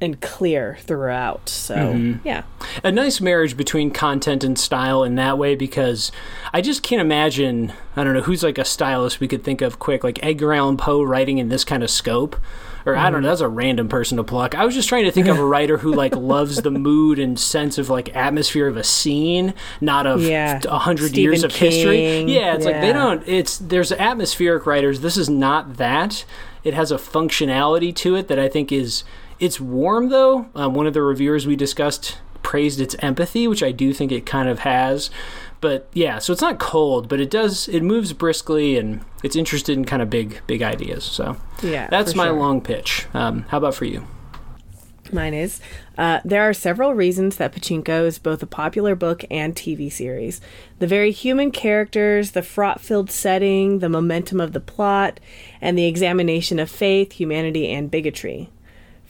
and 0.00 0.20
clear 0.20 0.76
throughout. 0.80 1.48
So 1.48 1.76
mm-hmm. 1.76 2.26
yeah, 2.26 2.42
a 2.82 2.90
nice 2.90 3.20
marriage 3.20 3.56
between 3.56 3.90
content 3.90 4.44
and 4.44 4.58
style 4.58 5.04
in 5.04 5.14
that 5.14 5.38
way 5.38 5.54
because 5.54 6.12
I 6.52 6.60
just 6.60 6.82
can't 6.82 7.00
imagine. 7.00 7.72
I 7.96 8.04
don't 8.04 8.14
know 8.14 8.22
who's 8.22 8.42
like 8.42 8.58
a 8.58 8.64
stylist 8.64 9.20
we 9.20 9.28
could 9.28 9.44
think 9.44 9.62
of 9.62 9.78
quick, 9.78 10.04
like 10.04 10.22
Edgar 10.22 10.52
Allan 10.52 10.76
Poe 10.76 11.02
writing 11.02 11.38
in 11.38 11.48
this 11.48 11.64
kind 11.64 11.82
of 11.82 11.90
scope 11.90 12.36
or 12.84 12.96
I 12.96 13.04
don't 13.04 13.12
know, 13.12 13.18
mm-hmm. 13.18 13.26
that's 13.26 13.40
a 13.40 13.48
random 13.48 13.88
person 13.88 14.16
to 14.16 14.24
pluck. 14.24 14.54
I 14.54 14.64
was 14.64 14.74
just 14.74 14.88
trying 14.88 15.04
to 15.04 15.10
think 15.10 15.28
of 15.28 15.38
a 15.38 15.44
writer 15.52 15.78
who 15.78 15.92
like 15.92 16.14
loves 16.16 16.62
the 16.62 16.70
mood 16.70 17.18
and 17.18 17.38
sense 17.38 17.78
of 17.78 17.90
like 17.90 18.14
atmosphere 18.14 18.66
of 18.66 18.76
a 18.76 18.84
scene, 18.84 19.54
not 19.80 20.06
of 20.06 20.20
a 20.20 20.28
yeah. 20.28 20.60
hundred 20.66 21.16
years 21.16 21.44
of 21.44 21.52
King. 21.52 21.70
history. 21.70 22.34
Yeah, 22.34 22.54
it's 22.54 22.64
yeah. 22.64 22.72
like 22.72 22.80
they 22.80 22.92
don't. 22.92 23.26
It's 23.26 23.58
there's 23.58 23.92
atmospheric 23.92 24.66
writers. 24.66 25.00
This 25.00 25.16
is 25.16 25.28
not 25.28 25.76
that. 25.76 26.24
It 26.64 26.74
has 26.74 26.92
a 26.92 26.96
functionality 26.96 27.94
to 27.96 28.14
it 28.14 28.28
that 28.28 28.38
I 28.38 28.48
think 28.48 28.72
is 28.72 29.04
it's 29.38 29.60
warm 29.60 30.08
though. 30.08 30.46
Um, 30.54 30.74
one 30.74 30.86
of 30.86 30.94
the 30.94 31.02
reviewers 31.02 31.46
we 31.46 31.56
discussed 31.56 32.18
praised 32.42 32.80
its 32.80 32.94
empathy, 32.98 33.48
which 33.48 33.62
I 33.62 33.72
do 33.72 33.92
think 33.92 34.12
it 34.12 34.26
kind 34.26 34.48
of 34.48 34.60
has 34.60 35.10
but 35.62 35.88
yeah, 35.94 36.18
so 36.18 36.34
it's 36.34 36.42
not 36.42 36.58
cold, 36.58 37.08
but 37.08 37.20
it 37.20 37.30
does 37.30 37.68
it 37.68 37.82
moves 37.82 38.12
briskly 38.12 38.76
and 38.76 39.00
it's 39.22 39.36
interested 39.36 39.78
in 39.78 39.86
kind 39.86 40.02
of 40.02 40.10
big 40.10 40.42
big 40.46 40.60
ideas. 40.60 41.04
So 41.04 41.38
yeah, 41.62 41.86
that's 41.88 42.14
my 42.14 42.26
sure. 42.26 42.34
long 42.34 42.60
pitch. 42.60 43.06
Um, 43.14 43.44
how 43.48 43.56
about 43.56 43.74
for 43.74 43.86
you? 43.86 44.06
Mine 45.10 45.34
is. 45.34 45.60
Uh, 45.98 46.20
there 46.24 46.42
are 46.42 46.54
several 46.54 46.94
reasons 46.94 47.36
that 47.36 47.52
Pachinko 47.52 48.06
is 48.06 48.18
both 48.18 48.42
a 48.42 48.46
popular 48.46 48.94
book 48.94 49.24
and 49.30 49.54
TV 49.54 49.92
series. 49.92 50.40
The 50.78 50.86
very 50.86 51.10
human 51.10 51.50
characters, 51.50 52.30
the 52.30 52.42
fraught 52.42 52.80
filled 52.80 53.10
setting, 53.10 53.80
the 53.80 53.90
momentum 53.90 54.40
of 54.40 54.52
the 54.52 54.60
plot, 54.60 55.20
and 55.60 55.76
the 55.76 55.84
examination 55.84 56.58
of 56.58 56.70
faith, 56.70 57.12
humanity, 57.12 57.68
and 57.68 57.90
bigotry. 57.90 58.48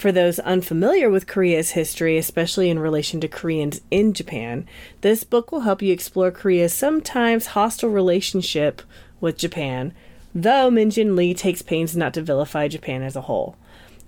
For 0.02 0.10
those 0.10 0.40
unfamiliar 0.40 1.08
with 1.08 1.28
Korea's 1.28 1.70
history, 1.70 2.18
especially 2.18 2.68
in 2.68 2.80
relation 2.80 3.20
to 3.20 3.28
Koreans 3.28 3.82
in 3.88 4.14
Japan, 4.14 4.66
this 5.00 5.22
book 5.22 5.52
will 5.52 5.60
help 5.60 5.80
you 5.80 5.92
explore 5.92 6.32
Korea's 6.32 6.74
sometimes 6.74 7.46
hostile 7.54 7.88
relationship 7.88 8.82
with 9.20 9.38
Japan, 9.38 9.94
though 10.34 10.72
Min 10.72 10.90
Jin 10.90 11.14
Lee 11.14 11.34
takes 11.34 11.62
pains 11.62 11.96
not 11.96 12.14
to 12.14 12.20
vilify 12.20 12.66
Japan 12.66 13.04
as 13.04 13.14
a 13.14 13.20
whole. 13.20 13.54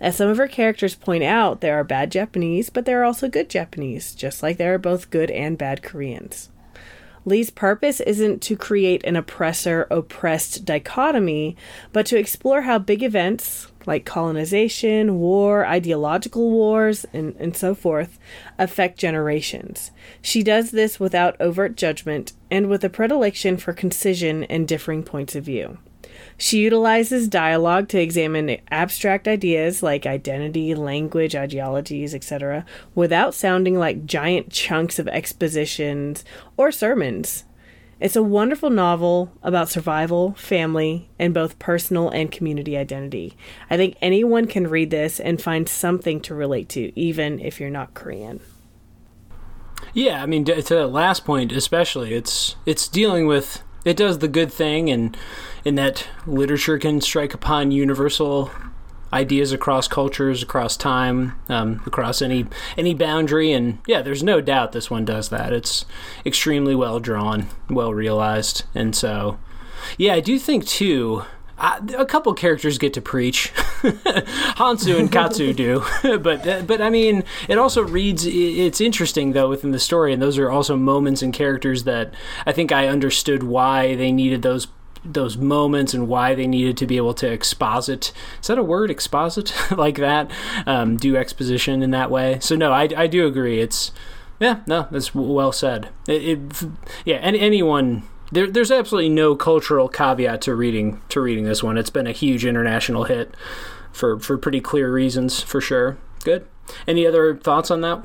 As 0.01 0.17
some 0.17 0.29
of 0.29 0.39
her 0.39 0.49
characters 0.49 0.97
point 0.97 1.23
out, 1.23 1.61
there 1.61 1.79
are 1.79 1.85
bad 1.85 2.11
Japanese, 2.11 2.71
but 2.71 2.87
there 2.87 3.01
are 3.01 3.05
also 3.05 3.29
good 3.29 3.49
Japanese, 3.49 4.17
just 4.17 4.43
like 4.43 4.57
there 4.57 4.75
are 4.75 4.79
both 4.79 5.11
good 5.11 5.31
and 5.31 5.57
bad 5.57 5.85
Koreans. 5.85 6.51
Lee's 7.25 7.51
purpose 7.51 8.01
isn't 8.01 8.43
to 8.43 8.57
create 8.57 9.05
an 9.05 9.15
oppressor 9.15 9.87
oppressed 9.93 10.65
dichotomy, 10.65 11.57
but 11.93 12.05
to 12.07 12.19
explore 12.19 12.63
how 12.63 12.79
big 12.79 13.03
events, 13.03 13.69
like 13.87 14.05
colonization, 14.05 15.19
war, 15.19 15.67
ideological 15.67 16.51
wars, 16.51 17.05
and, 17.13 17.35
and 17.39 17.57
so 17.57 17.75
forth, 17.75 18.19
affect 18.59 18.99
generations. 18.99 19.91
She 20.23 20.43
does 20.43 20.71
this 20.71 20.99
without 20.99 21.41
overt 21.41 21.77
judgment 21.77 22.33
and 22.51 22.69
with 22.69 22.85
a 22.85 22.91
predilection 22.91 23.57
for 23.57 23.73
concision 23.73 24.45
and 24.45 24.67
differing 24.67 25.03
points 25.03 25.35
of 25.35 25.45
view. 25.45 25.79
She 26.37 26.59
utilizes 26.59 27.29
dialogue 27.29 27.89
to 27.89 28.01
examine 28.01 28.59
abstract 28.71 29.29
ideas 29.29 29.83
like 29.83 30.07
identity, 30.07 30.75
language, 30.75 31.35
ideologies, 31.35 32.15
etc., 32.15 32.65
without 32.95 33.35
sounding 33.35 33.79
like 33.79 34.07
giant 34.07 34.51
chunks 34.51 34.99
of 34.99 35.09
expositions 35.09 36.25
or 36.57 36.73
sermons. 36.73 37.45
It's 38.05 38.17
a 38.17 38.23
wonderful 38.23 38.69
novel 38.69 39.33
about 39.43 39.71
survival, 39.71 40.35
family, 40.35 41.09
and 41.19 41.33
both 41.33 41.59
personal 41.59 42.11
and 42.11 42.31
community 42.31 42.77
identity. 42.77 43.35
I 43.71 43.79
think 43.79 43.97
anyone 44.03 44.47
can 44.47 44.67
read 44.67 44.91
this 44.91 45.19
and 45.19 45.41
find 45.41 45.67
something 45.67 46.21
to 46.21 46.35
relate 46.35 46.69
to, 46.69 46.93
even 47.01 47.41
if 47.41 47.59
you're 47.59 47.71
not 47.71 47.95
Korean. 47.95 48.41
Yeah, 49.95 50.23
I 50.23 50.27
mean, 50.27 50.45
to 50.45 50.61
the 50.61 50.87
last 50.87 51.25
point, 51.25 51.51
especially, 51.51 52.13
it's 52.13 52.57
it's 52.67 52.89
dealing 52.89 53.27
with 53.27 53.63
it 53.87 53.97
does 53.97 54.19
the 54.19 54.29
good 54.29 54.53
thing, 54.53 54.91
and 54.91 55.17
in 55.65 55.77
that 55.77 56.07
literature 56.27 56.79
can 56.79 57.01
strike 57.01 57.33
upon 57.33 57.71
universal 57.71 58.51
ideas 59.15 59.53
across 59.53 59.87
cultures, 59.87 60.43
across 60.43 60.77
time, 60.77 61.39
um, 61.49 61.81
across 61.87 62.21
any 62.21 62.47
any 62.77 62.95
boundary. 62.95 63.53
And 63.53 63.79
yeah, 63.87 64.03
there's 64.03 64.23
no 64.23 64.41
doubt 64.41 64.73
this 64.73 64.91
one 64.91 65.05
does 65.05 65.29
that. 65.29 65.53
It's 65.53 65.87
extremely 66.27 66.75
well 66.75 67.01
drawn, 67.01 67.49
well 67.71 67.95
realized, 67.95 68.65
and 68.75 68.95
so 68.95 69.39
yeah, 69.97 70.15
I 70.15 70.21
do 70.21 70.39
think 70.39 70.67
too. 70.67 71.25
Uh, 71.57 71.81
a 71.97 72.05
couple 72.05 72.35
characters 72.35 72.79
get 72.79 72.93
to 72.93 73.01
preach. 73.01 73.53
Hansu 74.57 74.99
and 74.99 75.11
Katsu 75.11 75.53
do, 75.53 75.85
but 76.19 76.67
but 76.67 76.83
I 76.83 76.91
mean, 76.91 77.23
it 77.49 77.59
also 77.59 77.83
reads. 77.83 78.27
It's 78.27 78.81
interesting 78.81 79.33
though 79.33 79.49
within 79.49 79.71
the 79.71 79.79
story, 79.79 80.13
and 80.13 80.21
those 80.21 80.37
are 80.37 80.51
also 80.51 80.77
moments 80.77 81.23
and 81.23 81.33
characters 81.33 81.85
that 81.85 82.13
I 82.45 82.51
think 82.51 82.73
I 82.73 82.89
understood 82.89 83.45
why 83.45 83.95
they 83.95 84.11
needed 84.11 84.43
those 84.43 84.67
those 85.05 85.37
moments 85.37 85.95
and 85.95 86.09
why 86.09 86.35
they 86.35 86.47
needed 86.47 86.77
to 86.79 86.87
be 86.87 86.97
able 86.97 87.15
to 87.15 87.31
exposit. 87.31 88.13
Is 88.41 88.49
that 88.49 88.59
a 88.59 88.63
word? 88.63 88.91
Exposit 88.91 89.55
like 89.77 89.97
that? 89.97 90.31
Um, 90.67 90.97
do 90.97 91.17
exposition 91.17 91.83
in 91.83 91.91
that 91.91 92.11
way. 92.11 92.39
So 92.41 92.57
no, 92.57 92.73
I, 92.73 92.89
I 92.97 93.07
do 93.07 93.27
agree. 93.27 93.61
It's 93.61 93.93
yeah, 94.41 94.61
no, 94.67 94.89
that's 94.91 95.15
well 95.15 95.53
said. 95.53 95.89
It, 96.09 96.23
it 96.23 96.69
yeah, 97.05 97.17
and 97.17 97.37
anyone 97.37 98.03
there, 98.33 98.51
there's 98.51 98.73
absolutely 98.73 99.11
no 99.11 99.37
cultural 99.37 99.89
caveat 99.89 100.41
to 100.43 100.55
reading 100.55 101.01
to 101.11 101.21
reading 101.21 101.45
this 101.45 101.63
one. 101.63 101.79
It's 101.79 101.91
been 101.91 102.07
a 102.07 102.13
huge 102.13 102.45
international 102.45 103.05
hit 103.05 103.35
for 103.93 104.19
for 104.19 104.37
pretty 104.37 104.61
clear 104.61 104.93
reasons, 104.93 105.41
for 105.41 105.61
sure. 105.61 105.99
Good. 106.25 106.47
Any 106.87 107.07
other 107.07 107.37
thoughts 107.37 107.71
on 107.71 107.83
that? 107.83 108.05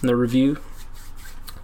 The 0.00 0.16
review? 0.16 0.58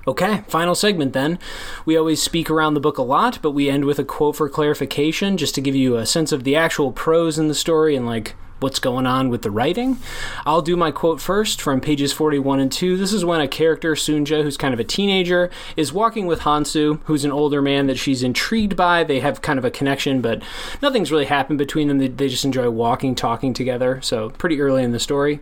Okay, 0.06 0.44
final 0.48 0.74
segment 0.74 1.14
then. 1.14 1.38
We 1.86 1.96
always 1.96 2.20
speak 2.20 2.50
around 2.50 2.74
the 2.74 2.80
book 2.80 2.98
a 2.98 3.02
lot, 3.02 3.38
but 3.40 3.52
we 3.52 3.70
end 3.70 3.86
with 3.86 3.98
a 3.98 4.04
quote 4.04 4.36
for 4.36 4.48
clarification 4.50 5.38
just 5.38 5.54
to 5.54 5.62
give 5.62 5.74
you 5.74 5.96
a 5.96 6.04
sense 6.04 6.30
of 6.30 6.44
the 6.44 6.56
actual 6.56 6.92
prose 6.92 7.38
in 7.38 7.48
the 7.48 7.54
story 7.54 7.96
and 7.96 8.06
like 8.06 8.34
what's 8.60 8.78
going 8.78 9.06
on 9.06 9.30
with 9.30 9.42
the 9.42 9.50
writing. 9.50 9.98
I'll 10.46 10.62
do 10.62 10.76
my 10.76 10.90
quote 10.90 11.20
first 11.20 11.60
from 11.60 11.80
pages 11.80 12.12
41 12.12 12.60
and 12.60 12.70
2. 12.72 12.96
This 12.96 13.12
is 13.12 13.24
when 13.24 13.40
a 13.40 13.48
character, 13.48 13.94
Sunja, 13.94 14.42
who's 14.42 14.56
kind 14.56 14.74
of 14.74 14.80
a 14.80 14.84
teenager, 14.84 15.50
is 15.76 15.92
walking 15.92 16.26
with 16.26 16.40
Hansu, 16.40 17.00
who's 17.04 17.24
an 17.24 17.32
older 17.32 17.60
man 17.60 17.86
that 17.86 17.98
she's 17.98 18.22
intrigued 18.22 18.76
by. 18.76 19.04
They 19.04 19.20
have 19.20 19.42
kind 19.42 19.58
of 19.58 19.64
a 19.64 19.70
connection, 19.70 20.20
but 20.20 20.42
nothing's 20.82 21.12
really 21.12 21.26
happened 21.26 21.58
between 21.58 21.88
them. 21.88 21.98
They, 21.98 22.28
just 22.28 22.44
enjoy 22.44 22.68
walking, 22.70 23.14
talking 23.14 23.52
together. 23.52 24.00
So, 24.02 24.30
pretty 24.30 24.60
early 24.60 24.82
in 24.82 24.92
the 24.92 24.98
story. 24.98 25.40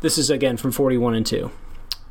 This 0.00 0.18
is 0.18 0.30
again 0.30 0.56
from 0.56 0.72
41 0.72 1.14
and 1.14 1.26
2. 1.26 1.50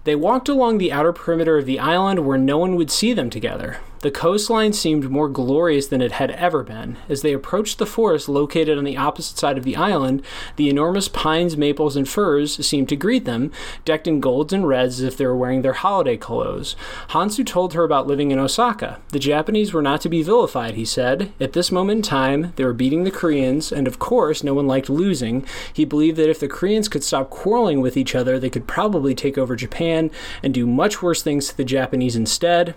They 0.04 0.16
walked 0.16 0.50
along 0.50 0.78
the 0.78 0.92
outer 0.92 1.14
perimeter 1.14 1.58
of 1.58 1.66
the 1.66 1.80
island 1.80 2.26
where 2.26 2.38
no 2.38 2.58
one 2.58 2.76
would 2.76 2.92
see 2.92 3.14
them 3.14 3.30
together. 3.30 3.78
The 4.04 4.12
coastline 4.12 4.74
seemed 4.74 5.10
more 5.10 5.30
glorious 5.30 5.88
than 5.88 6.02
it 6.02 6.12
had 6.12 6.32
ever 6.32 6.62
been. 6.62 6.98
As 7.08 7.22
they 7.22 7.32
approached 7.32 7.78
the 7.78 7.86
forest 7.86 8.28
located 8.28 8.78
on 8.78 8.84
the 8.84 8.98
opposite 8.98 9.38
side 9.38 9.58
of 9.58 9.64
the 9.64 9.78
island, 9.78 10.24
the 10.58 10.70
enormous 10.70 11.08
pines, 11.08 11.56
maples, 11.56 11.96
and 11.96 12.08
firs 12.08 12.68
seemed 12.68 12.90
to 12.90 12.98
greet 12.98 13.24
them, 13.24 13.50
decked 13.86 14.06
in 14.06 14.20
golds 14.20 14.52
and 14.52 14.68
reds 14.68 15.00
as 15.00 15.06
if 15.06 15.16
they 15.16 15.26
were 15.26 15.38
wearing 15.38 15.62
their 15.62 15.72
holiday 15.72 16.18
clothes. 16.18 16.76
Hansu 17.12 17.46
told 17.46 17.74
her 17.74 17.86
about 17.86 18.06
living 18.06 18.32
in 18.32 18.40
Osaka. 18.40 19.00
The 19.14 19.20
Japanese 19.20 19.72
were 19.72 19.82
not 19.82 20.02
to 20.02 20.10
be 20.10 20.22
vilified, 20.22 20.74
he 20.74 20.84
said. 20.84 21.32
At 21.40 21.54
this 21.54 21.72
moment 21.72 22.00
in 22.00 22.02
time, 22.02 22.52
they 22.58 22.66
were 22.66 22.74
beating 22.74 23.06
the 23.06 23.10
Koreans, 23.10 23.72
and 23.72 23.88
of 23.88 24.00
course, 24.00 24.44
no 24.44 24.54
one 24.54 24.68
liked 24.68 24.90
losing. 24.90 25.46
He 25.72 25.86
believed 25.86 26.18
that 26.18 26.30
if 26.30 26.42
the 26.42 26.50
Koreans 26.50 26.90
could 26.90 27.06
stop 27.06 27.30
quarreling 27.30 27.80
with 27.80 27.96
each 27.96 28.16
other, 28.16 28.38
they 28.38 28.50
could 28.50 28.68
probably 28.68 29.16
take 29.16 29.38
over 29.38 29.56
Japan 29.56 30.12
and 30.44 30.54
do 30.54 30.68
much 30.68 31.02
worse 31.02 31.24
things 31.24 31.48
to 31.48 31.56
the 31.56 31.64
Japanese 31.64 32.18
instead. 32.18 32.76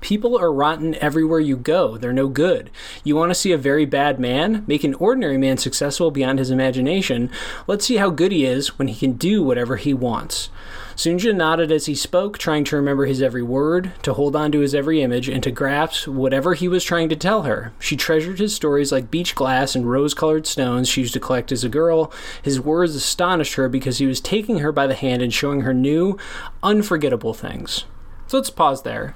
People 0.00 0.38
are 0.38 0.52
rotten 0.52 0.94
everywhere 0.96 1.40
you 1.40 1.56
go. 1.56 1.98
They're 1.98 2.12
no 2.12 2.28
good. 2.28 2.70
You 3.04 3.16
want 3.16 3.30
to 3.30 3.34
see 3.34 3.52
a 3.52 3.58
very 3.58 3.84
bad 3.84 4.18
man? 4.18 4.64
Make 4.66 4.82
an 4.82 4.94
ordinary 4.94 5.36
man 5.36 5.58
successful 5.58 6.10
beyond 6.10 6.38
his 6.38 6.50
imagination. 6.50 7.30
Let's 7.66 7.84
see 7.84 7.96
how 7.96 8.10
good 8.10 8.32
he 8.32 8.46
is 8.46 8.78
when 8.78 8.88
he 8.88 8.94
can 8.94 9.12
do 9.12 9.42
whatever 9.42 9.76
he 9.76 9.92
wants. 9.92 10.48
Sunja 10.96 11.34
nodded 11.34 11.70
as 11.70 11.86
he 11.86 11.94
spoke, 11.94 12.38
trying 12.38 12.64
to 12.64 12.76
remember 12.76 13.06
his 13.06 13.22
every 13.22 13.42
word, 13.42 13.92
to 14.02 14.14
hold 14.14 14.36
on 14.36 14.52
to 14.52 14.60
his 14.60 14.74
every 14.74 15.02
image, 15.02 15.28
and 15.28 15.42
to 15.42 15.50
grasp 15.50 16.06
whatever 16.06 16.54
he 16.54 16.68
was 16.68 16.84
trying 16.84 17.08
to 17.08 17.16
tell 17.16 17.42
her. 17.42 17.72
She 17.78 17.96
treasured 17.96 18.38
his 18.38 18.54
stories 18.54 18.92
like 18.92 19.10
beach 19.10 19.34
glass 19.34 19.74
and 19.74 19.90
rose 19.90 20.14
colored 20.14 20.46
stones 20.46 20.88
she 20.88 21.02
used 21.02 21.14
to 21.14 21.20
collect 21.20 21.52
as 21.52 21.64
a 21.64 21.68
girl. 21.68 22.12
His 22.42 22.60
words 22.60 22.94
astonished 22.94 23.54
her 23.54 23.68
because 23.68 23.98
he 23.98 24.06
was 24.06 24.20
taking 24.20 24.58
her 24.58 24.72
by 24.72 24.86
the 24.86 24.94
hand 24.94 25.22
and 25.22 25.32
showing 25.32 25.62
her 25.62 25.74
new, 25.74 26.18
unforgettable 26.62 27.34
things. 27.34 27.84
So 28.26 28.36
let's 28.36 28.50
pause 28.50 28.82
there 28.82 29.14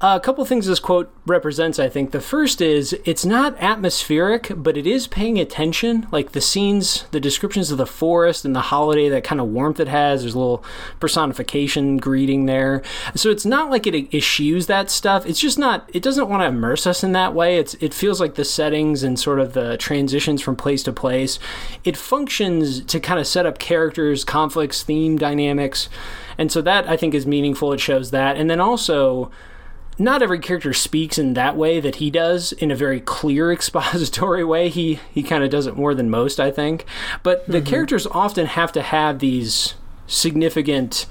a 0.00 0.20
couple 0.20 0.44
things 0.44 0.66
this 0.66 0.78
quote 0.78 1.10
represents, 1.24 1.78
I 1.78 1.88
think. 1.88 2.10
The 2.10 2.20
first 2.20 2.60
is 2.60 2.92
it's 3.04 3.24
not 3.24 3.56
atmospheric, 3.58 4.52
but 4.54 4.76
it 4.76 4.86
is 4.86 5.06
paying 5.06 5.38
attention. 5.38 6.06
Like 6.12 6.32
the 6.32 6.40
scenes, 6.40 7.06
the 7.12 7.20
descriptions 7.20 7.70
of 7.70 7.78
the 7.78 7.86
forest 7.86 8.44
and 8.44 8.54
the 8.54 8.60
holiday, 8.60 9.08
that 9.08 9.24
kind 9.24 9.40
of 9.40 9.48
warmth 9.48 9.80
it 9.80 9.88
has. 9.88 10.20
There's 10.20 10.34
a 10.34 10.38
little 10.38 10.62
personification 11.00 11.96
greeting 11.96 12.44
there. 12.44 12.82
So 13.14 13.30
it's 13.30 13.46
not 13.46 13.70
like 13.70 13.86
it 13.86 14.14
eschews 14.14 14.66
that 14.66 14.90
stuff. 14.90 15.24
It's 15.24 15.40
just 15.40 15.58
not, 15.58 15.88
it 15.94 16.02
doesn't 16.02 16.28
want 16.28 16.42
to 16.42 16.48
immerse 16.48 16.86
us 16.86 17.02
in 17.02 17.12
that 17.12 17.34
way. 17.34 17.56
It's, 17.56 17.72
it 17.74 17.94
feels 17.94 18.20
like 18.20 18.34
the 18.34 18.44
settings 18.44 19.02
and 19.02 19.18
sort 19.18 19.40
of 19.40 19.54
the 19.54 19.78
transitions 19.78 20.42
from 20.42 20.56
place 20.56 20.82
to 20.82 20.92
place. 20.92 21.38
It 21.84 21.96
functions 21.96 22.84
to 22.84 23.00
kind 23.00 23.18
of 23.18 23.26
set 23.26 23.46
up 23.46 23.58
characters, 23.58 24.24
conflicts, 24.24 24.82
theme 24.82 25.16
dynamics. 25.16 25.88
And 26.36 26.52
so 26.52 26.60
that 26.60 26.86
I 26.86 26.98
think 26.98 27.14
is 27.14 27.26
meaningful. 27.26 27.72
It 27.72 27.80
shows 27.80 28.10
that. 28.10 28.36
And 28.36 28.50
then 28.50 28.60
also, 28.60 29.30
not 29.98 30.22
every 30.22 30.38
character 30.38 30.72
speaks 30.72 31.18
in 31.18 31.34
that 31.34 31.56
way 31.56 31.80
that 31.80 31.96
he 31.96 32.10
does 32.10 32.52
in 32.52 32.70
a 32.70 32.76
very 32.76 33.00
clear 33.00 33.52
expository 33.52 34.44
way. 34.44 34.68
He 34.68 35.00
he 35.12 35.22
kind 35.22 35.44
of 35.44 35.50
does 35.50 35.66
it 35.66 35.76
more 35.76 35.94
than 35.94 36.10
most, 36.10 36.38
I 36.40 36.50
think. 36.50 36.84
But 37.22 37.46
the 37.46 37.58
mm-hmm. 37.58 37.66
characters 37.66 38.06
often 38.08 38.46
have 38.46 38.72
to 38.72 38.82
have 38.82 39.18
these 39.18 39.74
significant 40.06 41.06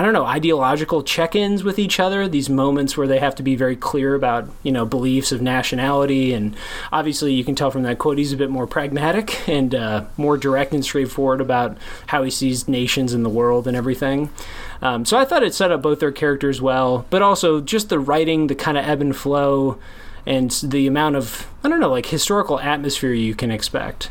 I 0.00 0.02
don't 0.02 0.14
know, 0.14 0.24
ideological 0.24 1.02
check-ins 1.02 1.62
with 1.62 1.78
each 1.78 2.00
other, 2.00 2.26
these 2.26 2.48
moments 2.48 2.96
where 2.96 3.06
they 3.06 3.18
have 3.18 3.34
to 3.34 3.42
be 3.42 3.54
very 3.54 3.76
clear 3.76 4.14
about, 4.14 4.48
you 4.62 4.72
know, 4.72 4.86
beliefs 4.86 5.30
of 5.30 5.42
nationality 5.42 6.32
and 6.32 6.56
obviously 6.90 7.34
you 7.34 7.44
can 7.44 7.54
tell 7.54 7.70
from 7.70 7.82
that 7.82 7.98
quote 7.98 8.16
he's 8.16 8.32
a 8.32 8.36
bit 8.38 8.48
more 8.48 8.66
pragmatic 8.66 9.46
and 9.46 9.74
uh, 9.74 10.06
more 10.16 10.38
direct 10.38 10.72
and 10.72 10.82
straightforward 10.82 11.42
about 11.42 11.76
how 12.06 12.22
he 12.22 12.30
sees 12.30 12.66
nations 12.66 13.12
in 13.12 13.24
the 13.24 13.28
world 13.28 13.68
and 13.68 13.76
everything. 13.76 14.30
Um, 14.80 15.04
so 15.04 15.18
I 15.18 15.26
thought 15.26 15.42
it 15.42 15.52
set 15.52 15.70
up 15.70 15.82
both 15.82 16.00
their 16.00 16.12
characters 16.12 16.62
well, 16.62 17.04
but 17.10 17.20
also 17.20 17.60
just 17.60 17.90
the 17.90 17.98
writing, 17.98 18.46
the 18.46 18.54
kind 18.54 18.78
of 18.78 18.86
ebb 18.86 19.02
and 19.02 19.14
flow 19.14 19.78
and 20.24 20.50
the 20.50 20.86
amount 20.86 21.16
of 21.16 21.46
I 21.62 21.68
don't 21.68 21.78
know, 21.78 21.90
like 21.90 22.06
historical 22.06 22.58
atmosphere 22.58 23.12
you 23.12 23.34
can 23.34 23.50
expect. 23.50 24.10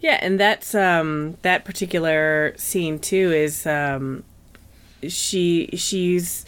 Yeah, 0.00 0.18
and 0.20 0.38
that's 0.38 0.74
um, 0.74 1.36
that 1.42 1.64
particular 1.64 2.54
scene 2.56 2.98
too 2.98 3.32
is 3.32 3.64
um, 3.64 4.24
she 5.06 5.70
she's 5.74 6.44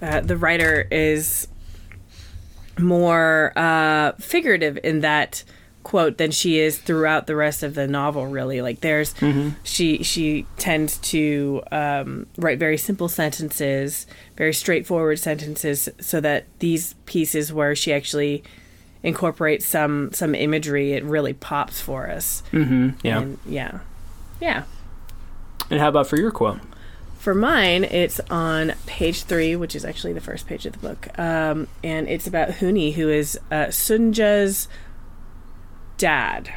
uh, 0.00 0.20
the 0.20 0.36
writer 0.36 0.86
is 0.90 1.48
more 2.78 3.52
uh, 3.56 4.12
figurative 4.12 4.78
in 4.82 5.00
that 5.00 5.44
quote 5.84 6.16
than 6.16 6.30
she 6.30 6.58
is 6.58 6.78
throughout 6.78 7.26
the 7.26 7.36
rest 7.36 7.62
of 7.62 7.74
the 7.74 7.86
novel 7.86 8.26
really. 8.26 8.62
Like 8.62 8.80
there's 8.80 9.14
mm-hmm. 9.14 9.50
she 9.62 10.02
she 10.02 10.46
tends 10.56 10.98
to 10.98 11.62
um, 11.70 12.26
write 12.36 12.58
very 12.58 12.78
simple 12.78 13.08
sentences 13.08 14.06
very 14.36 14.52
straightforward 14.52 15.18
sentences 15.18 15.88
so 16.00 16.20
that 16.20 16.46
these 16.58 16.94
pieces 17.06 17.52
where 17.52 17.76
she 17.76 17.92
actually 17.92 18.42
incorporates 19.02 19.66
some 19.66 20.10
some 20.12 20.34
imagery 20.34 20.94
it 20.94 21.04
really 21.04 21.34
pops 21.34 21.80
for 21.80 22.10
us. 22.10 22.42
Mm-hmm. 22.52 23.06
yeah. 23.06 23.20
And, 23.20 23.38
yeah. 23.46 23.78
Yeah. 24.40 24.64
And 25.70 25.80
how 25.80 25.88
about 25.88 26.06
for 26.06 26.16
your 26.16 26.30
quote 26.30 26.58
for 27.24 27.34
mine, 27.34 27.84
it's 27.84 28.20
on 28.28 28.74
page 28.84 29.22
three, 29.22 29.56
which 29.56 29.74
is 29.74 29.82
actually 29.82 30.12
the 30.12 30.20
first 30.20 30.46
page 30.46 30.66
of 30.66 30.74
the 30.74 30.78
book, 30.78 31.18
um, 31.18 31.68
and 31.82 32.06
it's 32.06 32.26
about 32.26 32.50
Hoonie, 32.50 32.92
who 32.92 33.08
is 33.08 33.40
uh, 33.50 33.68
Sunja's 33.68 34.68
dad. 35.96 36.52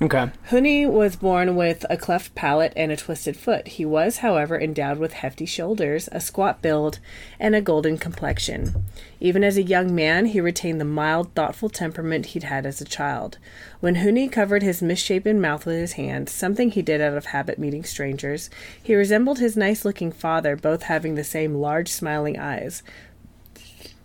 Okay. 0.00 0.30
Hoonie 0.50 0.88
was 0.88 1.16
born 1.16 1.56
with 1.56 1.84
a 1.90 1.96
cleft 1.96 2.36
palate 2.36 2.74
and 2.76 2.92
a 2.92 2.96
twisted 2.96 3.36
foot. 3.36 3.66
He 3.66 3.84
was, 3.84 4.18
however, 4.18 4.56
endowed 4.60 4.98
with 4.98 5.14
hefty 5.14 5.46
shoulders, 5.46 6.08
a 6.12 6.20
squat 6.20 6.62
build, 6.62 7.00
and 7.40 7.56
a 7.56 7.60
golden 7.60 7.98
complexion. 7.98 8.84
Even 9.26 9.42
as 9.42 9.56
a 9.56 9.62
young 9.62 9.92
man, 9.92 10.26
he 10.26 10.40
retained 10.40 10.80
the 10.80 10.84
mild, 10.84 11.34
thoughtful 11.34 11.68
temperament 11.68 12.26
he'd 12.26 12.44
had 12.44 12.64
as 12.64 12.80
a 12.80 12.84
child. 12.84 13.38
When 13.80 13.96
Hoonie 13.96 14.30
covered 14.30 14.62
his 14.62 14.80
misshapen 14.80 15.40
mouth 15.40 15.66
with 15.66 15.74
his 15.74 15.94
hand, 15.94 16.28
something 16.28 16.70
he 16.70 16.80
did 16.80 17.00
out 17.00 17.16
of 17.16 17.26
habit 17.26 17.58
meeting 17.58 17.82
strangers, 17.82 18.50
he 18.80 18.94
resembled 18.94 19.40
his 19.40 19.56
nice 19.56 19.84
looking 19.84 20.12
father, 20.12 20.54
both 20.54 20.84
having 20.84 21.16
the 21.16 21.24
same 21.24 21.56
large, 21.56 21.88
smiling 21.88 22.38
eyes. 22.38 22.84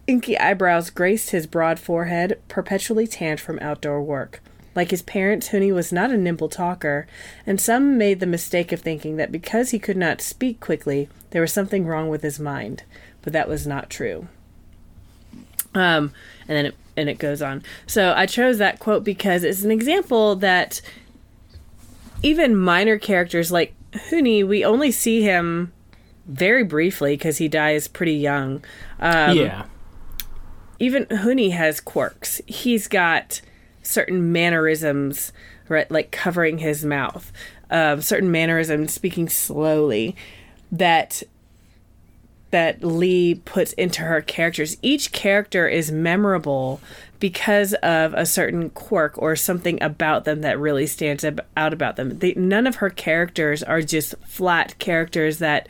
Inky 0.07 0.39
eyebrows 0.39 0.89
graced 0.89 1.29
his 1.29 1.45
broad 1.45 1.77
forehead, 1.77 2.41
perpetually 2.47 3.05
tanned 3.05 3.39
from 3.39 3.59
outdoor 3.59 4.01
work. 4.01 4.41
Like 4.73 4.89
his 4.89 5.03
parents, 5.03 5.49
Hoonie 5.49 5.71
was 5.71 5.93
not 5.93 6.09
a 6.09 6.17
nimble 6.17 6.49
talker, 6.49 7.05
and 7.45 7.61
some 7.61 7.95
made 7.95 8.21
the 8.21 8.25
mistake 8.25 8.71
of 8.71 8.81
thinking 8.81 9.17
that 9.17 9.31
because 9.31 9.69
he 9.69 9.77
could 9.77 9.97
not 9.97 10.19
speak 10.19 10.59
quickly, 10.59 11.09
there 11.29 11.43
was 11.43 11.53
something 11.53 11.85
wrong 11.85 12.09
with 12.09 12.23
his 12.23 12.39
mind. 12.39 12.85
But 13.21 13.33
that 13.33 13.47
was 13.47 13.67
not 13.67 13.91
true. 13.91 14.27
Um, 15.73 16.13
and 16.47 16.57
then 16.57 16.65
it, 16.67 16.75
and 16.97 17.09
it 17.09 17.17
goes 17.19 17.41
on. 17.41 17.63
So 17.87 18.13
I 18.15 18.25
chose 18.25 18.57
that 18.57 18.79
quote 18.79 19.03
because 19.03 19.43
it's 19.43 19.63
an 19.63 19.71
example 19.71 20.35
that 20.37 20.81
even 22.23 22.55
minor 22.55 22.97
characters 22.97 23.51
like 23.51 23.73
Hoonie, 23.93 24.47
we 24.47 24.63
only 24.63 24.91
see 24.91 25.21
him 25.21 25.71
very 26.25 26.63
briefly 26.63 27.13
because 27.15 27.37
he 27.37 27.47
dies 27.47 27.87
pretty 27.87 28.15
young. 28.15 28.63
Um, 28.99 29.37
yeah. 29.37 29.65
Even 30.79 31.05
Hoonie 31.05 31.51
has 31.51 31.79
quirks. 31.79 32.41
He's 32.47 32.87
got 32.87 33.41
certain 33.83 34.31
mannerisms, 34.31 35.31
right, 35.67 35.89
like 35.91 36.11
covering 36.11 36.59
his 36.59 36.85
mouth, 36.85 37.31
um, 37.69 38.01
certain 38.01 38.31
mannerisms, 38.31 38.93
speaking 38.93 39.29
slowly, 39.29 40.15
that 40.71 41.23
that 42.51 42.83
Lee 42.83 43.35
puts 43.35 43.73
into 43.73 44.01
her 44.01 44.21
characters. 44.21 44.77
Each 44.81 45.11
character 45.11 45.67
is 45.67 45.91
memorable 45.91 46.79
because 47.19 47.73
of 47.75 48.13
a 48.13 48.25
certain 48.25 48.69
quirk 48.71 49.17
or 49.17 49.35
something 49.35 49.81
about 49.81 50.25
them 50.25 50.41
that 50.41 50.59
really 50.59 50.87
stands 50.87 51.23
out 51.23 51.73
about 51.73 51.95
them. 51.95 52.19
They, 52.19 52.33
none 52.33 52.67
of 52.67 52.75
her 52.75 52.89
characters 52.89 53.63
are 53.63 53.81
just 53.81 54.15
flat 54.25 54.77
characters 54.79 55.39
that 55.39 55.69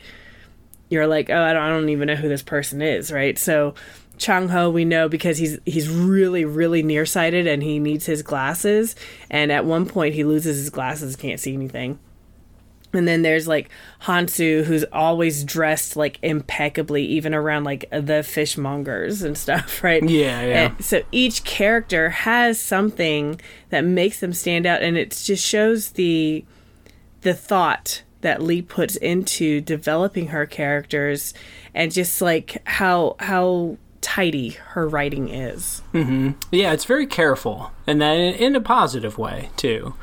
you're 0.88 1.06
like, 1.06 1.30
oh, 1.30 1.42
I 1.42 1.52
don't, 1.52 1.62
I 1.62 1.68
don't 1.68 1.88
even 1.88 2.08
know 2.08 2.16
who 2.16 2.28
this 2.28 2.42
person 2.42 2.82
is, 2.82 3.12
right? 3.12 3.38
So 3.38 3.74
Chang 4.18 4.48
Ho 4.48 4.70
we 4.70 4.84
know 4.84 5.08
because 5.08 5.38
he's 5.38 5.58
he's 5.64 5.88
really 5.88 6.44
really 6.44 6.82
nearsighted 6.82 7.46
and 7.46 7.62
he 7.62 7.78
needs 7.78 8.06
his 8.06 8.22
glasses 8.22 8.94
and 9.30 9.50
at 9.50 9.64
one 9.64 9.86
point 9.86 10.14
he 10.14 10.22
loses 10.22 10.58
his 10.58 10.70
glasses 10.70 11.16
can't 11.16 11.40
see 11.40 11.54
anything 11.54 11.98
And 12.92 13.08
then 13.08 13.22
there's 13.22 13.48
like 13.48 13.70
Hansu, 14.02 14.64
who's 14.64 14.84
always 14.92 15.44
dressed 15.44 15.96
like 15.96 16.18
impeccably, 16.22 17.04
even 17.04 17.34
around 17.34 17.64
like 17.64 17.88
the 17.90 18.22
fishmongers 18.22 19.22
and 19.22 19.36
stuff, 19.36 19.82
right? 19.84 20.02
Yeah, 20.02 20.42
yeah. 20.42 20.66
And 20.66 20.84
so 20.84 21.02
each 21.10 21.44
character 21.44 22.10
has 22.10 22.60
something 22.60 23.40
that 23.70 23.84
makes 23.84 24.20
them 24.20 24.32
stand 24.32 24.66
out, 24.66 24.82
and 24.82 24.96
it 24.96 25.10
just 25.10 25.44
shows 25.44 25.90
the 25.90 26.44
the 27.22 27.34
thought 27.34 28.02
that 28.20 28.42
Lee 28.42 28.62
puts 28.62 28.96
into 28.96 29.60
developing 29.60 30.28
her 30.28 30.46
characters, 30.46 31.34
and 31.74 31.92
just 31.92 32.20
like 32.20 32.62
how 32.66 33.16
how 33.20 33.78
tidy 34.02 34.50
her 34.50 34.86
writing 34.86 35.28
is. 35.28 35.80
Hmm. 35.92 36.32
Yeah, 36.50 36.72
it's 36.72 36.84
very 36.84 37.06
careful, 37.06 37.72
and 37.86 38.02
that 38.02 38.14
in 38.16 38.54
a 38.54 38.60
positive 38.60 39.16
way 39.16 39.50
too. 39.56 39.94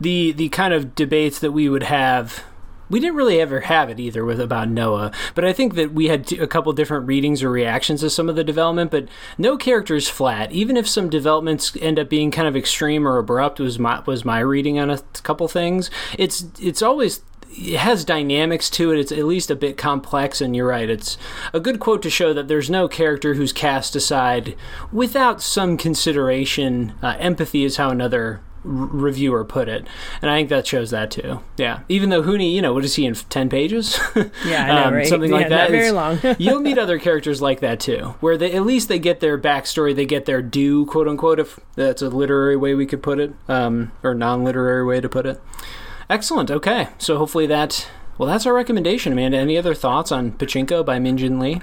The 0.00 0.32
the 0.32 0.48
kind 0.50 0.72
of 0.72 0.94
debates 0.94 1.38
that 1.40 1.52
we 1.52 1.68
would 1.68 1.84
have. 1.84 2.44
We 2.90 3.00
didn't 3.00 3.16
really 3.16 3.38
ever 3.38 3.60
have 3.60 3.90
it 3.90 4.00
either 4.00 4.24
with 4.24 4.40
about 4.40 4.70
Noa, 4.70 5.12
but 5.34 5.44
I 5.44 5.52
think 5.52 5.74
that 5.74 5.92
we 5.92 6.08
had 6.08 6.26
t- 6.26 6.38
a 6.38 6.46
couple 6.46 6.72
different 6.72 7.06
readings 7.06 7.42
or 7.42 7.50
reactions 7.50 8.00
to 8.00 8.08
some 8.08 8.30
of 8.30 8.36
the 8.36 8.42
development. 8.42 8.90
But 8.90 9.08
no 9.36 9.58
character 9.58 9.94
is 9.94 10.08
flat, 10.08 10.52
even 10.52 10.74
if 10.74 10.88
some 10.88 11.10
developments 11.10 11.76
end 11.82 11.98
up 11.98 12.08
being 12.08 12.30
kind 12.30 12.48
of 12.48 12.56
extreme 12.56 13.06
or 13.06 13.18
abrupt. 13.18 13.60
Was 13.60 13.78
my 13.78 14.00
was 14.06 14.24
my 14.24 14.38
reading 14.38 14.78
on 14.78 14.88
a 14.88 15.00
couple 15.22 15.48
things. 15.48 15.90
It's 16.16 16.46
it's 16.58 16.80
always 16.80 17.20
it 17.50 17.78
has 17.78 18.04
dynamics 18.04 18.70
to 18.70 18.92
it. 18.92 18.98
It's 18.98 19.12
at 19.12 19.24
least 19.24 19.50
a 19.50 19.56
bit 19.56 19.76
complex, 19.76 20.40
and 20.40 20.54
you're 20.54 20.68
right. 20.68 20.88
It's 20.88 21.18
a 21.52 21.60
good 21.60 21.80
quote 21.80 22.02
to 22.02 22.10
show 22.10 22.32
that 22.34 22.48
there's 22.48 22.70
no 22.70 22.88
character 22.88 23.34
who's 23.34 23.52
cast 23.52 23.96
aside 23.96 24.56
without 24.92 25.42
some 25.42 25.76
consideration. 25.76 26.94
Uh, 27.02 27.16
empathy 27.18 27.64
is 27.64 27.76
how 27.76 27.90
another 27.90 28.40
reviewer 28.68 29.44
put 29.44 29.68
it, 29.68 29.86
and 30.22 30.30
I 30.30 30.36
think 30.38 30.48
that 30.50 30.66
shows 30.66 30.90
that 30.90 31.10
too. 31.10 31.40
Yeah, 31.56 31.80
even 31.88 32.10
though 32.10 32.22
Hoonie, 32.22 32.52
you 32.54 32.62
know, 32.62 32.72
what 32.74 32.84
is 32.84 32.94
he 32.94 33.06
in 33.06 33.14
ten 33.14 33.48
pages? 33.48 33.98
Yeah, 34.44 34.64
I 34.64 34.66
know, 34.80 34.84
Um, 34.88 34.94
right? 34.94 35.06
Something 35.06 35.30
like 35.30 35.48
that. 35.48 35.62
not 35.62 35.70
very 35.70 35.90
long. 35.90 36.18
you'll 36.38 36.60
meet 36.60 36.78
other 36.78 36.98
characters 36.98 37.40
like 37.42 37.60
that 37.60 37.80
too, 37.80 38.14
where 38.20 38.36
they 38.36 38.52
at 38.52 38.64
least 38.66 38.88
they 38.88 38.98
get 38.98 39.20
their 39.20 39.38
backstory, 39.38 39.94
they 39.94 40.06
get 40.06 40.24
their 40.26 40.42
due, 40.42 40.86
quote 40.86 41.08
unquote, 41.08 41.40
if 41.40 41.58
that's 41.74 42.02
a 42.02 42.08
literary 42.08 42.56
way 42.56 42.74
we 42.74 42.86
could 42.86 43.02
put 43.02 43.18
it, 43.18 43.32
um, 43.48 43.92
or 44.02 44.14
non-literary 44.14 44.84
way 44.84 45.00
to 45.00 45.08
put 45.08 45.26
it. 45.26 45.40
Excellent. 46.10 46.50
Okay, 46.50 46.88
so 46.98 47.18
hopefully 47.18 47.46
that. 47.46 47.88
Well, 48.16 48.28
that's 48.28 48.46
our 48.46 48.54
recommendation, 48.54 49.12
Amanda. 49.12 49.38
Any 49.38 49.56
other 49.56 49.74
thoughts 49.74 50.10
on 50.10 50.32
Pachinko 50.32 50.84
by 50.84 50.98
Min 50.98 51.16
Jin 51.16 51.38
Lee? 51.38 51.60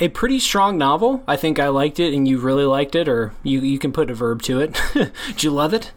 A 0.00 0.08
pretty 0.08 0.38
strong 0.38 0.78
novel. 0.78 1.22
I 1.26 1.36
think 1.36 1.58
I 1.58 1.68
liked 1.68 1.98
it, 1.98 2.14
and 2.14 2.26
you 2.28 2.38
really 2.38 2.64
liked 2.64 2.94
it, 2.94 3.08
or 3.08 3.32
you 3.42 3.60
you 3.60 3.78
can 3.78 3.92
put 3.92 4.10
a 4.10 4.14
verb 4.14 4.42
to 4.42 4.60
it. 4.60 4.80
Did 4.94 5.42
you 5.42 5.50
love 5.50 5.74
it? 5.74 5.92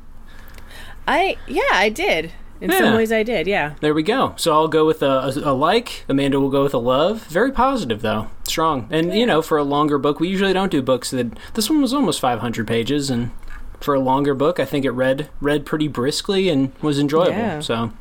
I 1.08 1.38
yeah, 1.48 1.62
I 1.74 1.90
did. 1.90 2.32
In 2.60 2.70
Yeah. 2.70 2.78
some 2.80 2.94
ways, 2.96 3.12
I 3.12 3.24
did. 3.24 3.48
Yeah. 3.48 3.74
There 3.82 3.94
we 3.94 4.04
go. 4.04 4.34
So 4.38 4.54
I'll 4.54 4.68
go 4.68 4.86
with 4.86 5.02
a, 5.02 5.10
a, 5.10 5.52
a 5.52 5.54
like. 5.54 6.06
Amanda 6.08 6.40
will 6.40 6.52
go 6.52 6.62
with 6.62 6.76
a 6.76 6.78
love. 6.80 7.24
Very 7.26 7.52
positive, 7.52 8.02
though. 8.04 8.28
Strong. 8.44 8.88
And, 8.92 9.16
you 9.16 9.26
know, 9.26 9.42
for 9.42 9.58
a 9.58 9.64
longer 9.64 9.98
book, 9.98 10.20
we 10.20 10.28
usually 10.28 10.54
don't 10.54 10.72
do 10.72 10.84
books 10.84 11.10
that. 11.10 11.32
This 11.56 11.72
one 11.72 11.82
was 11.82 11.92
almost 11.92 12.20
500 12.20 12.68
pages, 12.68 13.10
and 13.10 13.32
for 13.80 13.96
a 13.96 14.00
longer 14.00 14.36
book, 14.36 14.60
I 14.60 14.66
think 14.66 14.86
it 14.86 14.92
read 14.92 15.30
read 15.42 15.66
pretty 15.66 15.88
briskly 15.88 16.50
and 16.50 16.72
was 16.84 17.00
enjoyable. 17.00 17.32
Yeah. 17.32 17.60
So, 17.62 17.94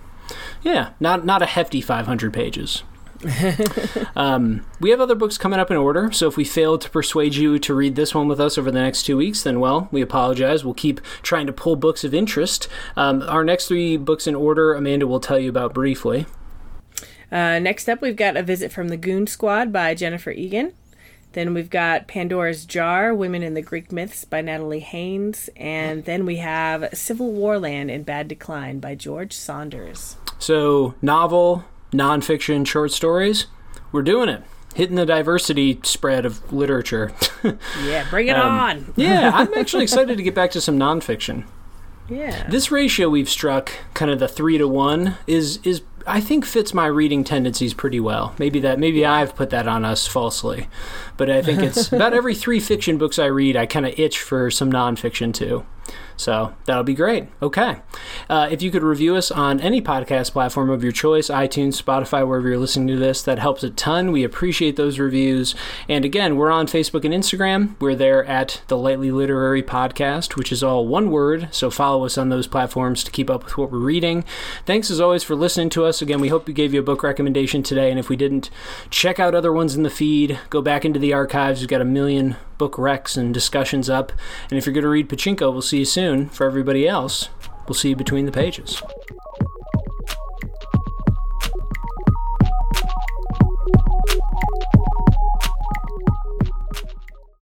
yeah, 0.62 0.90
not 1.00 1.24
not 1.24 1.40
a 1.40 1.46
hefty 1.46 1.80
500 1.80 2.30
pages. 2.32 2.82
um, 4.16 4.64
we 4.80 4.90
have 4.90 5.00
other 5.00 5.14
books 5.14 5.37
coming 5.37 5.61
up 5.61 5.70
in 5.70 5.76
order, 5.76 6.11
so 6.11 6.26
if 6.26 6.37
we 6.37 6.44
fail 6.44 6.78
to 6.78 6.88
persuade 6.88 7.35
you 7.35 7.59
to 7.59 7.74
read 7.74 7.94
this 7.96 8.14
one 8.14 8.28
with 8.28 8.40
us 8.40 8.56
over 8.56 8.70
the 8.70 8.80
next 8.80 9.02
two 9.02 9.16
weeks, 9.16 9.42
then 9.42 9.61
well, 9.61 9.88
we 9.90 10.00
apologize. 10.00 10.64
We'll 10.64 10.74
keep 10.74 11.00
trying 11.22 11.46
to 11.46 11.52
pull 11.52 11.76
books 11.76 12.04
of 12.04 12.14
interest. 12.14 12.68
Um, 12.96 13.22
our 13.22 13.44
next 13.44 13.68
three 13.68 13.96
books 13.96 14.26
in 14.26 14.35
order, 14.35 14.74
Amanda 14.74 15.06
will 15.06 15.20
tell 15.20 15.38
you 15.38 15.50
about 15.50 15.74
briefly. 15.74 16.26
Uh, 17.30 17.59
next 17.59 17.88
up, 17.88 18.00
we've 18.00 18.16
got 18.16 18.37
A 18.37 18.42
Visit 18.42 18.72
from 18.72 18.88
the 18.88 18.96
Goon 18.96 19.26
Squad 19.26 19.72
by 19.72 19.94
Jennifer 19.94 20.30
Egan. 20.30 20.72
Then 21.33 21.54
we've 21.54 21.70
got 21.70 22.09
Pandora's 22.09 22.64
Jar, 22.64 23.14
Women 23.14 23.42
in 23.44 23.54
the 23.54 23.62
Greek 23.62 23.92
Myths 23.92 24.24
by 24.24 24.40
Natalie 24.40 24.80
Haynes. 24.80 25.48
And 25.54 26.04
then 26.04 26.26
we 26.26 26.37
have 26.37 26.88
Civil 26.92 27.30
War 27.30 27.59
Land 27.59 27.90
in 27.90 28.02
Bad 28.02 28.26
Decline 28.26 28.80
by 28.80 28.96
George 28.96 29.33
Saunders. 29.33 30.16
So, 30.40 30.94
novel, 31.00 31.64
nonfiction, 31.92 32.66
short 32.66 32.92
stories, 32.92 33.46
we're 33.92 34.03
doing 34.03 34.29
it. 34.29 34.42
Hitting 34.74 34.94
the 34.96 35.05
diversity 35.07 35.81
spread 35.83 36.24
of 36.24 36.53
literature. 36.53 37.12
Yeah, 37.85 38.07
bring 38.11 38.29
it 38.29 38.37
Um, 38.37 38.46
on. 38.59 38.92
yeah, 38.96 39.31
I'm 39.35 39.53
actually 39.57 39.83
excited 39.85 40.16
to 40.18 40.22
get 40.22 40.35
back 40.35 40.50
to 40.53 40.61
some 40.61 40.79
nonfiction. 40.79 41.44
Yeah. 42.09 42.46
This 42.48 42.70
ratio 42.70 43.09
we've 43.09 43.31
struck, 43.31 43.72
kind 43.94 44.11
of 44.11 44.18
the 44.18 44.29
three 44.29 44.59
to 44.59 44.68
one, 44.68 45.16
is 45.26 45.59
is 45.64 45.81
I 46.07 46.20
think 46.20 46.44
fits 46.44 46.74
my 46.74 46.87
reading 46.87 47.24
tendencies 47.24 47.72
pretty 47.72 47.98
well. 48.00 48.35
Maybe 48.38 48.61
that 48.61 48.79
maybe 48.79 49.07
I've 49.07 49.35
put 49.35 49.48
that 49.50 49.66
on 49.66 49.85
us 49.87 50.07
falsely, 50.07 50.68
but 51.16 51.31
I 51.31 51.40
think 51.40 51.62
it's 51.62 51.90
about 51.92 52.12
every 52.12 52.35
three 52.35 52.61
fiction 52.61 52.98
books 52.98 53.18
I 53.18 53.26
read, 53.26 53.57
I 53.57 53.64
kind 53.66 53.87
of 53.87 53.98
itch 53.98 54.18
for 54.20 54.50
some 54.50 54.70
nonfiction 54.70 55.33
too. 55.33 55.64
So 56.16 56.55
that'll 56.66 56.85
be 56.85 56.94
great. 56.94 57.29
Okay. 57.40 57.76
Uh, 58.29 58.46
if 58.50 58.61
you 58.61 58.70
could 58.70 58.83
review 58.83 59.16
us 59.16 59.31
on 59.31 59.59
any 59.61 59.81
podcast 59.81 60.33
platform 60.33 60.68
of 60.68 60.83
your 60.83 60.92
choice, 60.92 61.29
iTunes, 61.29 61.83
Spotify, 61.83 62.26
wherever 62.26 62.48
you're 62.48 62.59
listening 62.59 62.88
to 62.88 62.96
this, 62.96 63.22
that 63.22 63.38
helps 63.38 63.62
a 63.62 63.70
ton. 63.70 64.12
We 64.12 64.22
appreciate 64.22 64.76
those 64.76 64.98
reviews. 64.98 65.55
And 65.88 66.05
again, 66.05 66.37
we're 66.37 66.50
on 66.50 66.66
Facebook 66.66 67.07
and 67.07 67.14
Instagram. 67.14 67.74
We're 67.81 67.94
there 67.94 68.24
at 68.26 68.61
the 68.68 68.76
Lightly 68.76 69.11
Literary 69.11 69.62
Podcast, 69.62 70.37
which 70.37 70.53
is 70.53 70.62
all 70.62 70.87
one 70.87 71.11
word. 71.11 71.48
So 71.53 71.70
follow 71.70 72.05
us 72.05 72.18
on 72.18 72.29
those 72.29 72.46
platforms 72.46 73.03
to 73.05 73.11
keep 73.11 73.31
up 73.31 73.44
with 73.44 73.57
what 73.57 73.72
we're 73.72 73.79
reading. 73.79 74.24
Thanks 74.66 74.90
as 74.90 75.00
always 75.00 75.22
for 75.22 75.35
listening 75.35 75.70
to 75.70 75.87
us. 75.87 76.03
Again, 76.03 76.20
we 76.20 76.29
hope 76.29 76.46
we 76.46 76.53
gave 76.53 76.74
you 76.74 76.81
a 76.81 76.85
book 76.85 77.03
recommendation 77.03 77.62
today. 77.62 77.90
And 77.90 77.98
if 77.98 78.11
we 78.11 78.16
didn't, 78.16 78.50
check 78.90 79.18
out 79.18 79.35
other 79.35 79.53
ones 79.53 79.74
in 79.74 79.85
the 79.85 79.90
feed. 79.90 80.38
Go 80.50 80.61
back 80.61 80.85
into 80.85 80.98
the 80.98 81.14
archives. 81.14 81.61
We've 81.61 81.68
got 81.68 81.81
a 81.81 81.87
million 81.87 82.37
book 82.60 82.74
recs 82.74 83.16
and 83.16 83.32
discussions 83.32 83.88
up. 83.88 84.12
And 84.50 84.58
if 84.58 84.66
you're 84.66 84.74
going 84.74 84.82
to 84.82 84.90
read 84.90 85.08
Pachinko, 85.08 85.50
we'll 85.50 85.62
see 85.62 85.78
you 85.78 85.86
soon. 85.86 86.28
For 86.28 86.46
everybody 86.46 86.86
else, 86.86 87.30
we'll 87.66 87.74
see 87.74 87.88
you 87.88 87.96
between 87.96 88.26
the 88.26 88.32
pages. 88.32 88.82